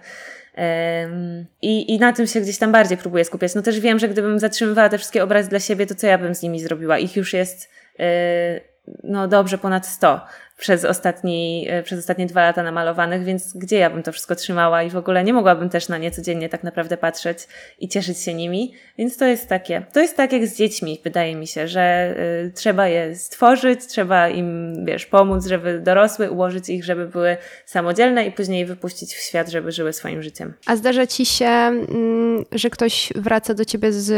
[1.61, 3.55] I, I na tym się gdzieś tam bardziej próbuję skupiać.
[3.55, 6.35] No też wiem, że gdybym zatrzymywała te wszystkie obrazy dla siebie, to co ja bym
[6.35, 6.97] z nimi zrobiła?
[6.97, 8.03] Ich już jest y,
[9.03, 10.19] no dobrze ponad 100
[10.59, 14.83] przez, ostatni, e, przez ostatnie dwa lata namalowanych, więc gdzie ja bym to wszystko trzymała
[14.83, 17.47] i w ogóle nie mogłabym też na nie codziennie tak naprawdę patrzeć
[17.79, 18.73] i cieszyć się nimi.
[18.97, 22.15] Więc to jest takie, to jest tak jak z dziećmi, wydaje mi się, że
[22.47, 28.25] y, trzeba je stworzyć, trzeba im, wiesz, pomóc, żeby dorosły, ułożyć ich, żeby były samodzielne
[28.25, 30.53] i później wypuścić w świat, żeby żyły swoim życiem.
[30.65, 34.11] A zdarza ci się, mm, że ktoś wraca do ciebie z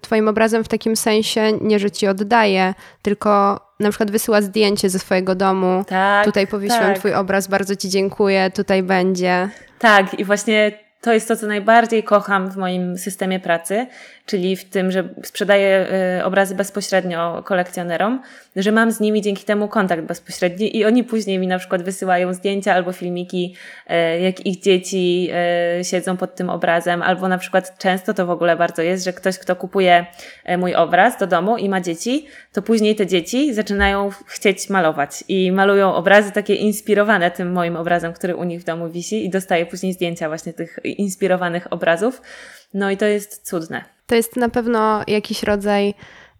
[0.00, 4.98] twoim obrazem w takim sensie, nie, że ci oddaje, tylko na przykład wysyła zdjęcie ze
[4.98, 5.84] swojego domu.
[5.88, 6.24] Tak.
[6.24, 6.98] Tutaj powiesiłam tak.
[6.98, 9.48] twój obraz, bardzo ci dziękuję, tutaj będzie.
[9.78, 13.86] Tak, i właśnie to jest to, co najbardziej kocham w moim systemie pracy,
[14.26, 15.86] czyli w tym, że sprzedaję
[16.18, 18.22] y, obrazy bezpośrednio kolekcjonerom,
[18.56, 22.34] że mam z nimi dzięki temu kontakt bezpośredni i oni później mi na przykład wysyłają
[22.34, 23.54] zdjęcia albo filmiki,
[23.90, 25.30] y, jak ich dzieci
[25.80, 29.12] y, siedzą pod tym obrazem, albo na przykład często to w ogóle bardzo jest, że
[29.12, 30.06] ktoś, kto kupuje
[30.58, 35.52] mój obraz do domu i ma dzieci, to później te dzieci zaczynają chcieć malować i
[35.52, 39.66] malują obrazy takie inspirowane tym moim obrazem, który u nich w domu wisi i dostaję
[39.66, 42.22] później zdjęcia właśnie tych inspirowanych obrazów.
[42.74, 43.99] No i to jest cudne.
[44.10, 45.94] To jest na pewno jakiś rodzaj,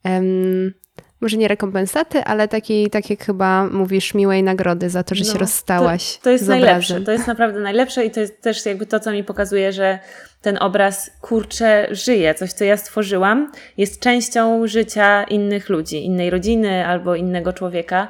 [0.04, 0.74] um,
[1.20, 5.32] może nie rekompensaty, ale takiej, tak jak chyba mówisz, miłej nagrody za to, że no,
[5.32, 6.16] się rozstałaś.
[6.16, 7.00] To, to jest najlepsze.
[7.00, 9.98] To jest naprawdę najlepsze i to jest też jakby to, co mi pokazuje, że
[10.42, 12.34] ten obraz kurcze żyje.
[12.34, 18.08] Coś, co ja stworzyłam, jest częścią życia innych ludzi, innej rodziny albo innego człowieka.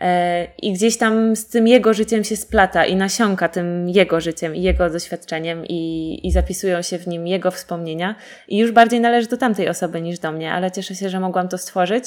[0.00, 4.56] E, I gdzieś tam z tym jego życiem się splata i nasiąka tym jego życiem
[4.56, 8.14] i jego doświadczeniem i, i zapisują się w nim jego wspomnienia.
[8.48, 11.48] I już bardziej należy do tamtej osoby niż do mnie, ale cieszę się, że mogłam
[11.48, 12.04] to stworzyć.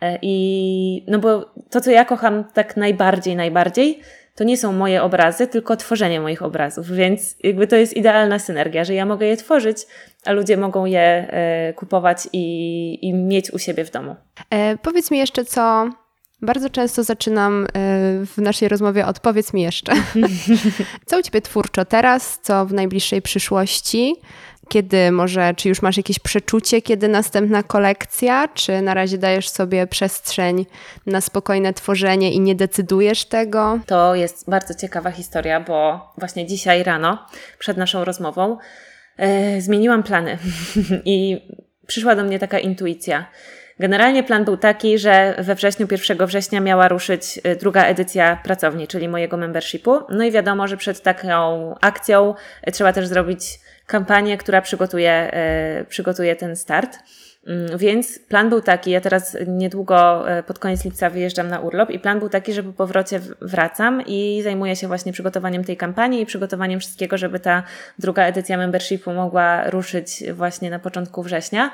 [0.00, 4.00] E, I no bo to, co ja kocham tak najbardziej, najbardziej,
[4.34, 8.84] to nie są moje obrazy, tylko tworzenie moich obrazów, więc jakby to jest idealna synergia,
[8.84, 9.78] że ja mogę je tworzyć,
[10.24, 14.16] a ludzie mogą je e, kupować i, i mieć u siebie w domu.
[14.50, 15.90] E, powiedz mi jeszcze, co
[16.42, 17.68] bardzo często zaczynam e,
[18.26, 19.92] w naszej rozmowie od powiedz mi jeszcze.
[21.06, 24.16] co u Ciebie twórczo teraz, co w najbliższej przyszłości?
[24.68, 29.86] Kiedy może, czy już masz jakieś przeczucie, kiedy następna kolekcja, czy na razie dajesz sobie
[29.86, 30.66] przestrzeń
[31.06, 33.78] na spokojne tworzenie i nie decydujesz tego?
[33.86, 37.26] To jest bardzo ciekawa historia, bo właśnie dzisiaj rano,
[37.58, 38.58] przed naszą rozmową,
[39.16, 40.38] e, zmieniłam plany
[41.04, 41.40] i
[41.86, 43.26] przyszła do mnie taka intuicja.
[43.80, 48.88] Generalnie plan był taki, że we wrześniu, 1 września miała ruszyć e, druga edycja pracowni,
[48.88, 49.98] czyli mojego membershipu.
[50.08, 55.84] No i wiadomo, że przed taką akcją e, trzeba też zrobić kampanię, która przygotuje, e,
[55.88, 56.98] przygotuje ten start.
[57.46, 61.98] Mm, więc plan był taki, ja teraz niedługo pod koniec lipca wyjeżdżam na urlop i
[61.98, 66.26] plan był taki, że po powrocie wracam i zajmuję się właśnie przygotowaniem tej kampanii i
[66.26, 67.62] przygotowaniem wszystkiego, żeby ta
[67.98, 71.70] druga edycja membershipu mogła ruszyć właśnie na początku września.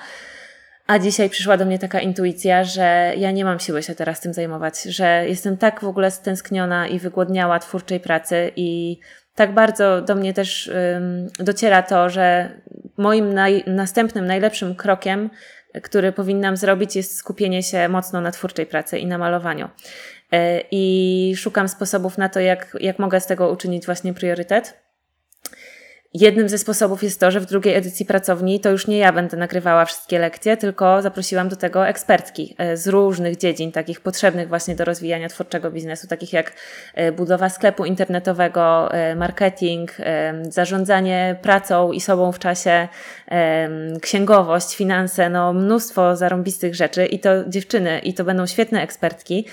[0.88, 4.34] A dzisiaj przyszła do mnie taka intuicja, że ja nie mam siły się teraz tym
[4.34, 8.98] zajmować, że jestem tak w ogóle stęskniona i wygłodniała twórczej pracy i
[9.34, 10.70] tak bardzo do mnie też
[11.38, 12.50] dociera to, że
[12.96, 15.30] moim naj, następnym, najlepszym krokiem,
[15.82, 19.68] który powinnam zrobić, jest skupienie się mocno na twórczej pracy i na malowaniu.
[20.32, 24.87] E, I szukam sposobów na to, jak, jak mogę z tego uczynić właśnie priorytet.
[26.20, 29.36] Jednym ze sposobów jest to, że w drugiej edycji pracowni to już nie ja będę
[29.36, 34.76] nagrywała wszystkie lekcje, tylko zaprosiłam do tego ekspertki e, z różnych dziedzin, takich potrzebnych właśnie
[34.76, 36.52] do rozwijania twórczego biznesu, takich jak
[36.94, 39.92] e, budowa sklepu internetowego, e, marketing,
[40.48, 42.88] zarządzanie pracą i sobą w czasie,
[44.00, 49.46] księgowość, finanse, no mnóstwo zarąbistych rzeczy i to dziewczyny, i to będą świetne ekspertki,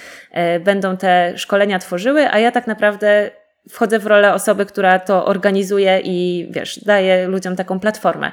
[0.60, 3.32] będą te szkolenia tworzyły, a ja tak naprawdę
[3.70, 8.32] wchodzę w rolę osoby, która to organizuje i wiesz, daje ludziom taką platformę.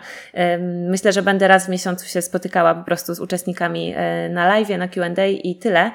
[0.88, 4.68] Myślę, że będę raz w miesiącu się spotykała po prostu z uczestnikami e, na live,
[4.68, 5.90] na QA i tyle.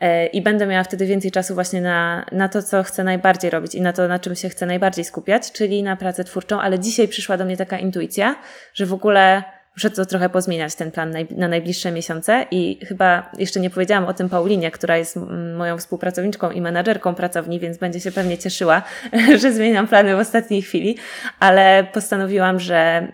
[0.00, 3.74] E, I będę miała wtedy więcej czasu właśnie na, na to, co chcę najbardziej robić
[3.74, 6.60] i na to, na czym się chcę najbardziej skupiać, czyli na pracę twórczą.
[6.60, 8.36] Ale dzisiaj przyszła do mnie taka intuicja,
[8.74, 9.42] że w ogóle
[9.76, 14.14] muszę to trochę pozmieniać, ten plan na najbliższe miesiące i chyba jeszcze nie powiedziałam o
[14.14, 15.18] tym Paulinie, która jest
[15.56, 18.82] moją współpracowniczką i menadżerką pracowni, więc będzie się pewnie cieszyła,
[19.40, 20.96] że zmieniam plany w ostatniej chwili,
[21.40, 23.08] ale postanowiłam, że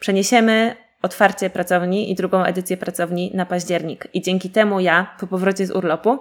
[0.00, 4.08] przeniesiemy otwarcie pracowni i drugą edycję pracowni na październik.
[4.14, 6.18] I dzięki temu ja po powrocie z urlopu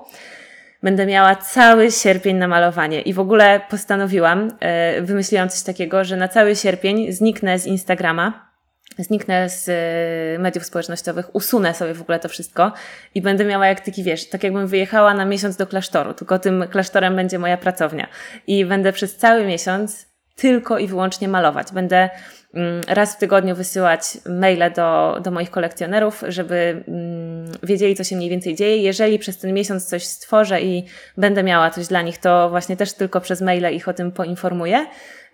[0.84, 3.02] będę miała cały sierpień na malowanie.
[3.02, 8.47] I w ogóle postanowiłam, e, wymyśliłam coś takiego, że na cały sierpień zniknę z Instagrama
[8.98, 12.72] zniknę z y, mediów społecznościowych, usunę sobie w ogóle to wszystko
[13.16, 16.66] i będę miała jak taki, wiesz, tak jakbym wyjechała na miesiąc do klasztoru, tylko tym
[16.70, 18.08] klasztorem będzie moja pracownia.
[18.48, 21.68] I będę przez cały miesiąc tylko i wyłącznie malować.
[21.72, 22.10] Będę
[22.54, 27.27] mm, raz w tygodniu wysyłać maile do, do moich kolekcjonerów, żeby mm,
[27.64, 28.78] wiedzieli, co się mniej więcej dzieje.
[28.78, 30.84] Jeżeli przez ten miesiąc coś stworzę i
[31.18, 34.86] będę miała coś dla nich, to właśnie też tylko przez maile ich o tym poinformuję.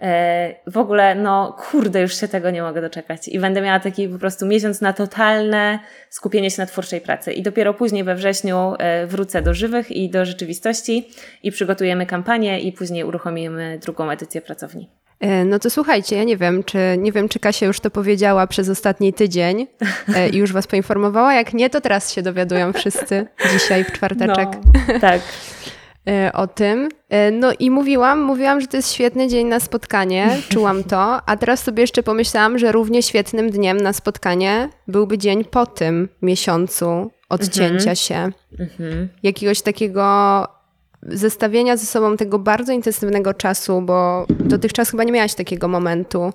[0.01, 3.27] E, w ogóle, no kurde, już się tego nie mogę doczekać.
[3.27, 7.33] I będę miała taki po prostu miesiąc na totalne skupienie się na twórczej pracy.
[7.33, 11.09] I dopiero później we wrześniu e, wrócę do żywych i do rzeczywistości
[11.43, 15.02] i przygotujemy kampanię i później uruchomimy drugą edycję pracowni.
[15.23, 18.47] E, no to słuchajcie, ja nie wiem, czy nie wiem, czy Kasia już to powiedziała
[18.47, 19.67] przez ostatni tydzień
[20.31, 21.33] i już was poinformowała.
[21.33, 24.47] Jak nie, to teraz się dowiadują wszyscy dzisiaj w czwarteczek.
[24.93, 25.21] No, tak.
[26.07, 26.89] E, o tym.
[27.09, 31.37] E, no i mówiłam, mówiłam, że to jest świetny dzień na spotkanie, czułam to, a
[31.37, 37.11] teraz sobie jeszcze pomyślałam, że równie świetnym dniem na spotkanie byłby dzień po tym miesiącu
[37.29, 37.95] odcięcia mhm.
[37.95, 38.31] się.
[38.59, 39.09] Mhm.
[39.23, 40.03] Jakiegoś takiego
[41.07, 46.33] zestawienia ze sobą tego bardzo intensywnego czasu, bo dotychczas chyba nie miałaś takiego momentu,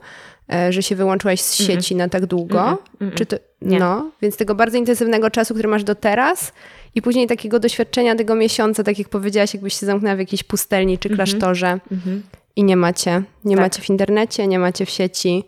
[0.53, 1.81] e, że się wyłączyłaś z mhm.
[1.81, 2.79] sieci na tak długo.
[3.14, 6.53] Czy to, no, więc tego bardzo intensywnego czasu, który masz do teraz
[6.95, 10.99] i później takiego doświadczenia tego miesiąca, tak jak powiedziałaś, jakbyś się zamknęła w jakiejś pustelni
[10.99, 11.16] czy mhm.
[11.16, 12.21] klasztorze mm-hmm.
[12.57, 13.23] i nie macie.
[13.45, 13.64] Nie tak.
[13.64, 15.45] macie w internecie, nie macie w sieci.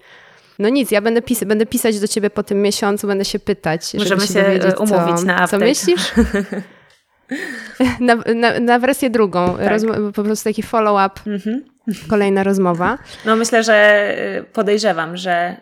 [0.59, 3.95] No nic, ja będę, pis- będę pisać do ciebie po tym miesiącu, będę się pytać.
[3.95, 5.49] Możemy się, się e, umówić co, na update.
[5.49, 6.12] Co myślisz?
[8.01, 9.81] na, na, na, wersję drugą, tak.
[10.14, 11.61] Po prostu taki follow-up, mm-hmm.
[12.09, 12.99] kolejna rozmowa.
[13.24, 15.57] No myślę, że e, podejrzewam, że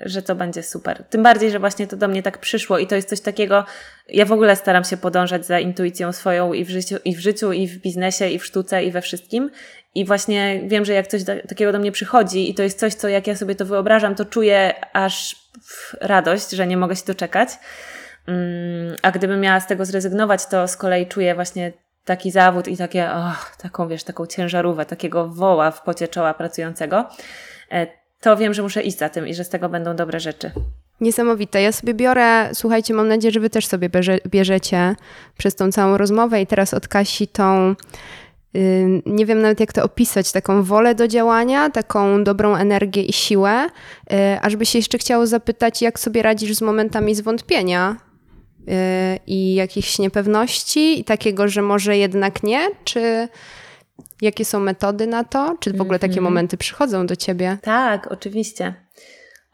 [0.00, 1.04] że to będzie super.
[1.10, 3.64] Tym bardziej, że właśnie to do mnie tak przyszło i to jest coś takiego,
[4.08, 7.52] ja w ogóle staram się podążać za intuicją swoją i w życiu, i w, życiu,
[7.52, 9.50] i w biznesie, i w sztuce, i we wszystkim.
[9.94, 12.94] I właśnie wiem, że jak coś do, takiego do mnie przychodzi i to jest coś,
[12.94, 15.36] co jak ja sobie to wyobrażam, to czuję aż
[16.00, 17.48] radość, że nie mogę się doczekać.
[17.48, 17.58] Mm,
[19.02, 21.72] a gdybym miała z tego zrezygnować, to z kolei czuję właśnie
[22.04, 27.08] taki zawód i takie, oh, taką wiesz, taką ciężarówkę, takiego woła w pocie czoła pracującego,
[27.72, 27.86] e,
[28.20, 30.50] to wiem, że muszę iść za tym i że z tego będą dobre rzeczy.
[31.00, 31.62] Niesamowite.
[31.62, 34.96] Ja sobie biorę, słuchajcie, mam nadzieję, że wy też sobie bierze, bierzecie
[35.38, 37.74] przez tą całą rozmowę i teraz od Kasi tą
[39.06, 43.66] nie wiem nawet jak to opisać, taką wolę do działania, taką dobrą energię i siłę,
[44.12, 47.96] y, aż by się jeszcze chciało zapytać, jak sobie radzisz z momentami zwątpienia
[49.26, 53.28] i jakichś niepewności i takiego, że może jednak nie, czy
[54.22, 56.24] jakie są metody na to, czy w ogóle takie mhm.
[56.24, 57.58] momenty przychodzą do ciebie?
[57.62, 58.74] Tak, oczywiście.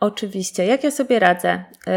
[0.00, 0.66] Oczywiście.
[0.66, 1.64] Jak ja sobie radzę?
[1.86, 1.92] Yy...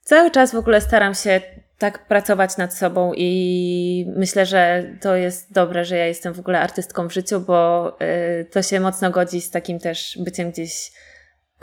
[0.00, 1.40] Cały czas w ogóle staram się
[1.78, 6.60] tak pracować nad sobą i myślę, że to jest dobre, że ja jestem w ogóle
[6.60, 7.88] artystką w życiu, bo
[8.40, 10.92] y, to się mocno godzi z takim też byciem gdzieś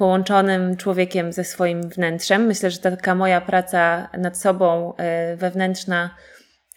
[0.04, 2.46] połączonym człowiekiem ze swoim wnętrzem.
[2.46, 4.94] Myślę, że taka moja praca nad sobą
[5.34, 6.16] y, wewnętrzna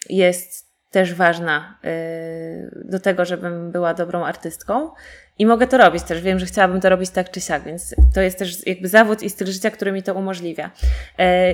[0.09, 4.91] jest też ważna y, do tego, żebym była dobrą artystką.
[5.39, 6.21] I mogę to robić też.
[6.23, 9.31] Wiem, że chciałabym to robić tak czy siak, więc to jest też jakby zawód i
[9.31, 10.71] styl życia, który mi to umożliwia.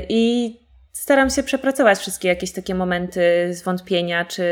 [0.08, 0.56] I
[0.92, 4.44] staram się przepracować wszystkie jakieś takie momenty zwątpienia, czy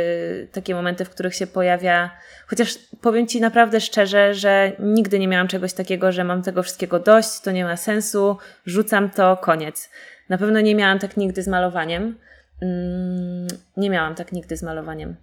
[0.53, 2.11] takie momenty, w których się pojawia.
[2.47, 6.99] Chociaż powiem Ci naprawdę szczerze, że nigdy nie miałam czegoś takiego, że mam tego wszystkiego
[6.99, 8.37] dość, to nie ma sensu,
[8.67, 9.91] rzucam to, koniec.
[10.29, 12.19] Na pewno nie miałam tak nigdy z malowaniem.
[12.63, 15.17] Mm, nie miałam tak nigdy z malowaniem.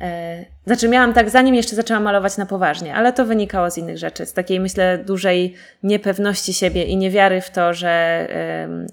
[0.00, 3.98] E, znaczy, miałam tak, zanim jeszcze zaczęłam malować na poważnie, ale to wynikało z innych
[3.98, 8.28] rzeczy, z takiej, myślę, dużej niepewności siebie i niewiary w to, że,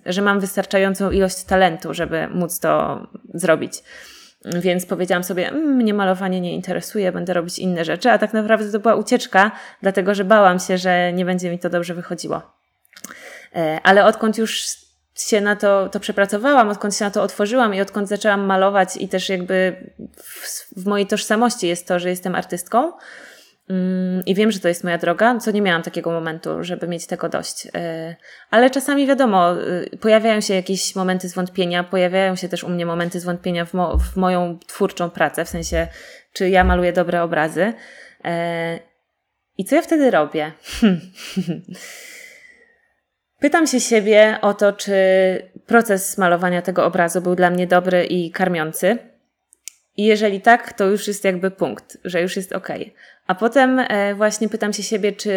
[0.06, 3.00] że mam wystarczającą ilość talentu, żeby móc to
[3.34, 3.84] zrobić.
[4.46, 8.72] Więc powiedziałam sobie, mmm, mnie malowanie nie interesuje, będę robić inne rzeczy, a tak naprawdę
[8.72, 9.52] to była ucieczka,
[9.82, 12.42] dlatego że bałam się, że nie będzie mi to dobrze wychodziło.
[13.56, 14.85] E, ale odkąd już
[15.16, 19.08] się na to, to przepracowałam, odkąd się na to otworzyłam i odkąd zaczęłam malować i
[19.08, 19.76] też jakby
[20.18, 22.92] w, w mojej tożsamości jest to, że jestem artystką
[23.70, 27.08] mm, i wiem, że to jest moja droga, co nie miałam takiego momentu, żeby mieć
[27.08, 27.68] tego dość.
[27.76, 28.16] E,
[28.52, 33.20] ale czasami wiadomo, y, pojawiają się jakieś momenty zwątpienia, pojawiają się też u mnie momenty
[33.20, 35.88] zwątpienia w, mo w moją twórczą pracę, w sensie,
[36.34, 37.74] czy ja maluję dobre obrazy.
[38.26, 38.80] E,
[39.58, 40.52] I co ja wtedy robię?
[43.40, 44.96] Pytam się siebie o to, czy
[45.66, 48.98] proces malowania tego obrazu był dla mnie dobry i karmiący.
[49.98, 52.68] I jeżeli tak, to już jest jakby punkt, że już jest ok.
[53.28, 55.32] A potem e, właśnie pytam się siebie, czy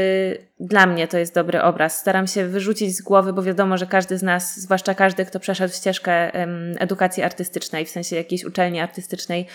[0.61, 1.99] dla mnie to jest dobry obraz.
[1.99, 5.75] Staram się wyrzucić z głowy, bo wiadomo, że każdy z nas, zwłaszcza każdy, kto przeszedł
[5.75, 6.33] ścieżkę
[6.79, 9.47] edukacji artystycznej, w sensie jakiejś uczelni artystycznej,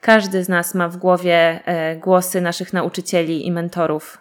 [0.00, 4.18] każdy z nas ma w głowie e, głosy naszych nauczycieli i mentorów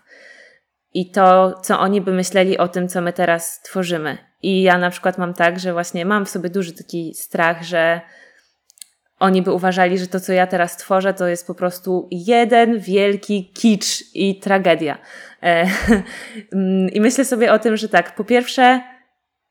[0.96, 4.18] i to, co oni by myśleli o tym, co my teraz tworzymy.
[4.43, 8.02] I ja na przykład mam tak, że właśnie mam w sobie duży taki strach, że
[9.20, 13.52] oni by uważali, że to, co ja teraz tworzę, to jest po prostu jeden wielki
[13.54, 14.98] kicz i tragedia.
[15.43, 15.68] E,
[16.96, 18.82] I myślę sobie o tym, że tak, po pierwsze,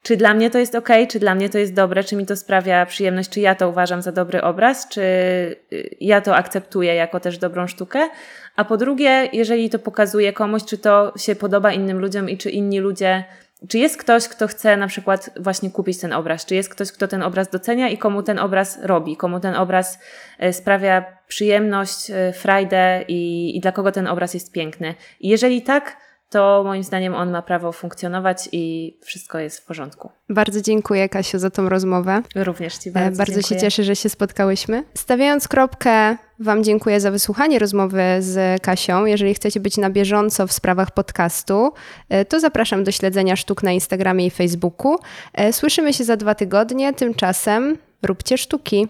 [0.04, 2.36] czy dla mnie to jest ok, czy dla mnie to jest dobre, czy mi to
[2.36, 7.20] sprawia przyjemność, czy ja to uważam za dobry obraz, czy y, ja to akceptuję jako
[7.20, 8.08] też dobrą sztukę.
[8.56, 12.50] A po drugie, jeżeli to pokazuje komuś, czy to się podoba innym ludziom i czy
[12.50, 13.24] inni ludzie,
[13.68, 17.08] czy jest ktoś, kto chce na przykład właśnie kupić ten obraz, czy jest ktoś, kto
[17.08, 19.98] ten obraz docenia i komu ten obraz robi, komu ten obraz
[20.38, 24.94] e, sprawia przyjemność, e, frajdę i, i dla kogo ten obraz jest piękny.
[25.20, 25.96] I jeżeli tak,
[26.30, 30.10] to moim zdaniem on ma prawo funkcjonować i wszystko jest w porządku.
[30.28, 32.22] Bardzo dziękuję Kasiu za tą rozmowę.
[32.34, 33.60] Również Ci bardzo Bardzo dziękuję.
[33.60, 34.84] się cieszę, że się spotkałyśmy.
[34.94, 39.04] Stawiając kropkę, Wam dziękuję za wysłuchanie rozmowy z Kasią.
[39.04, 41.72] Jeżeli chcecie być na bieżąco w sprawach podcastu,
[42.08, 44.96] e, to zapraszam do śledzenia sztuk na Instagramie i Facebooku.
[45.34, 48.88] E, słyszymy się za dwa tygodnie, tymczasem róbcie sztuki.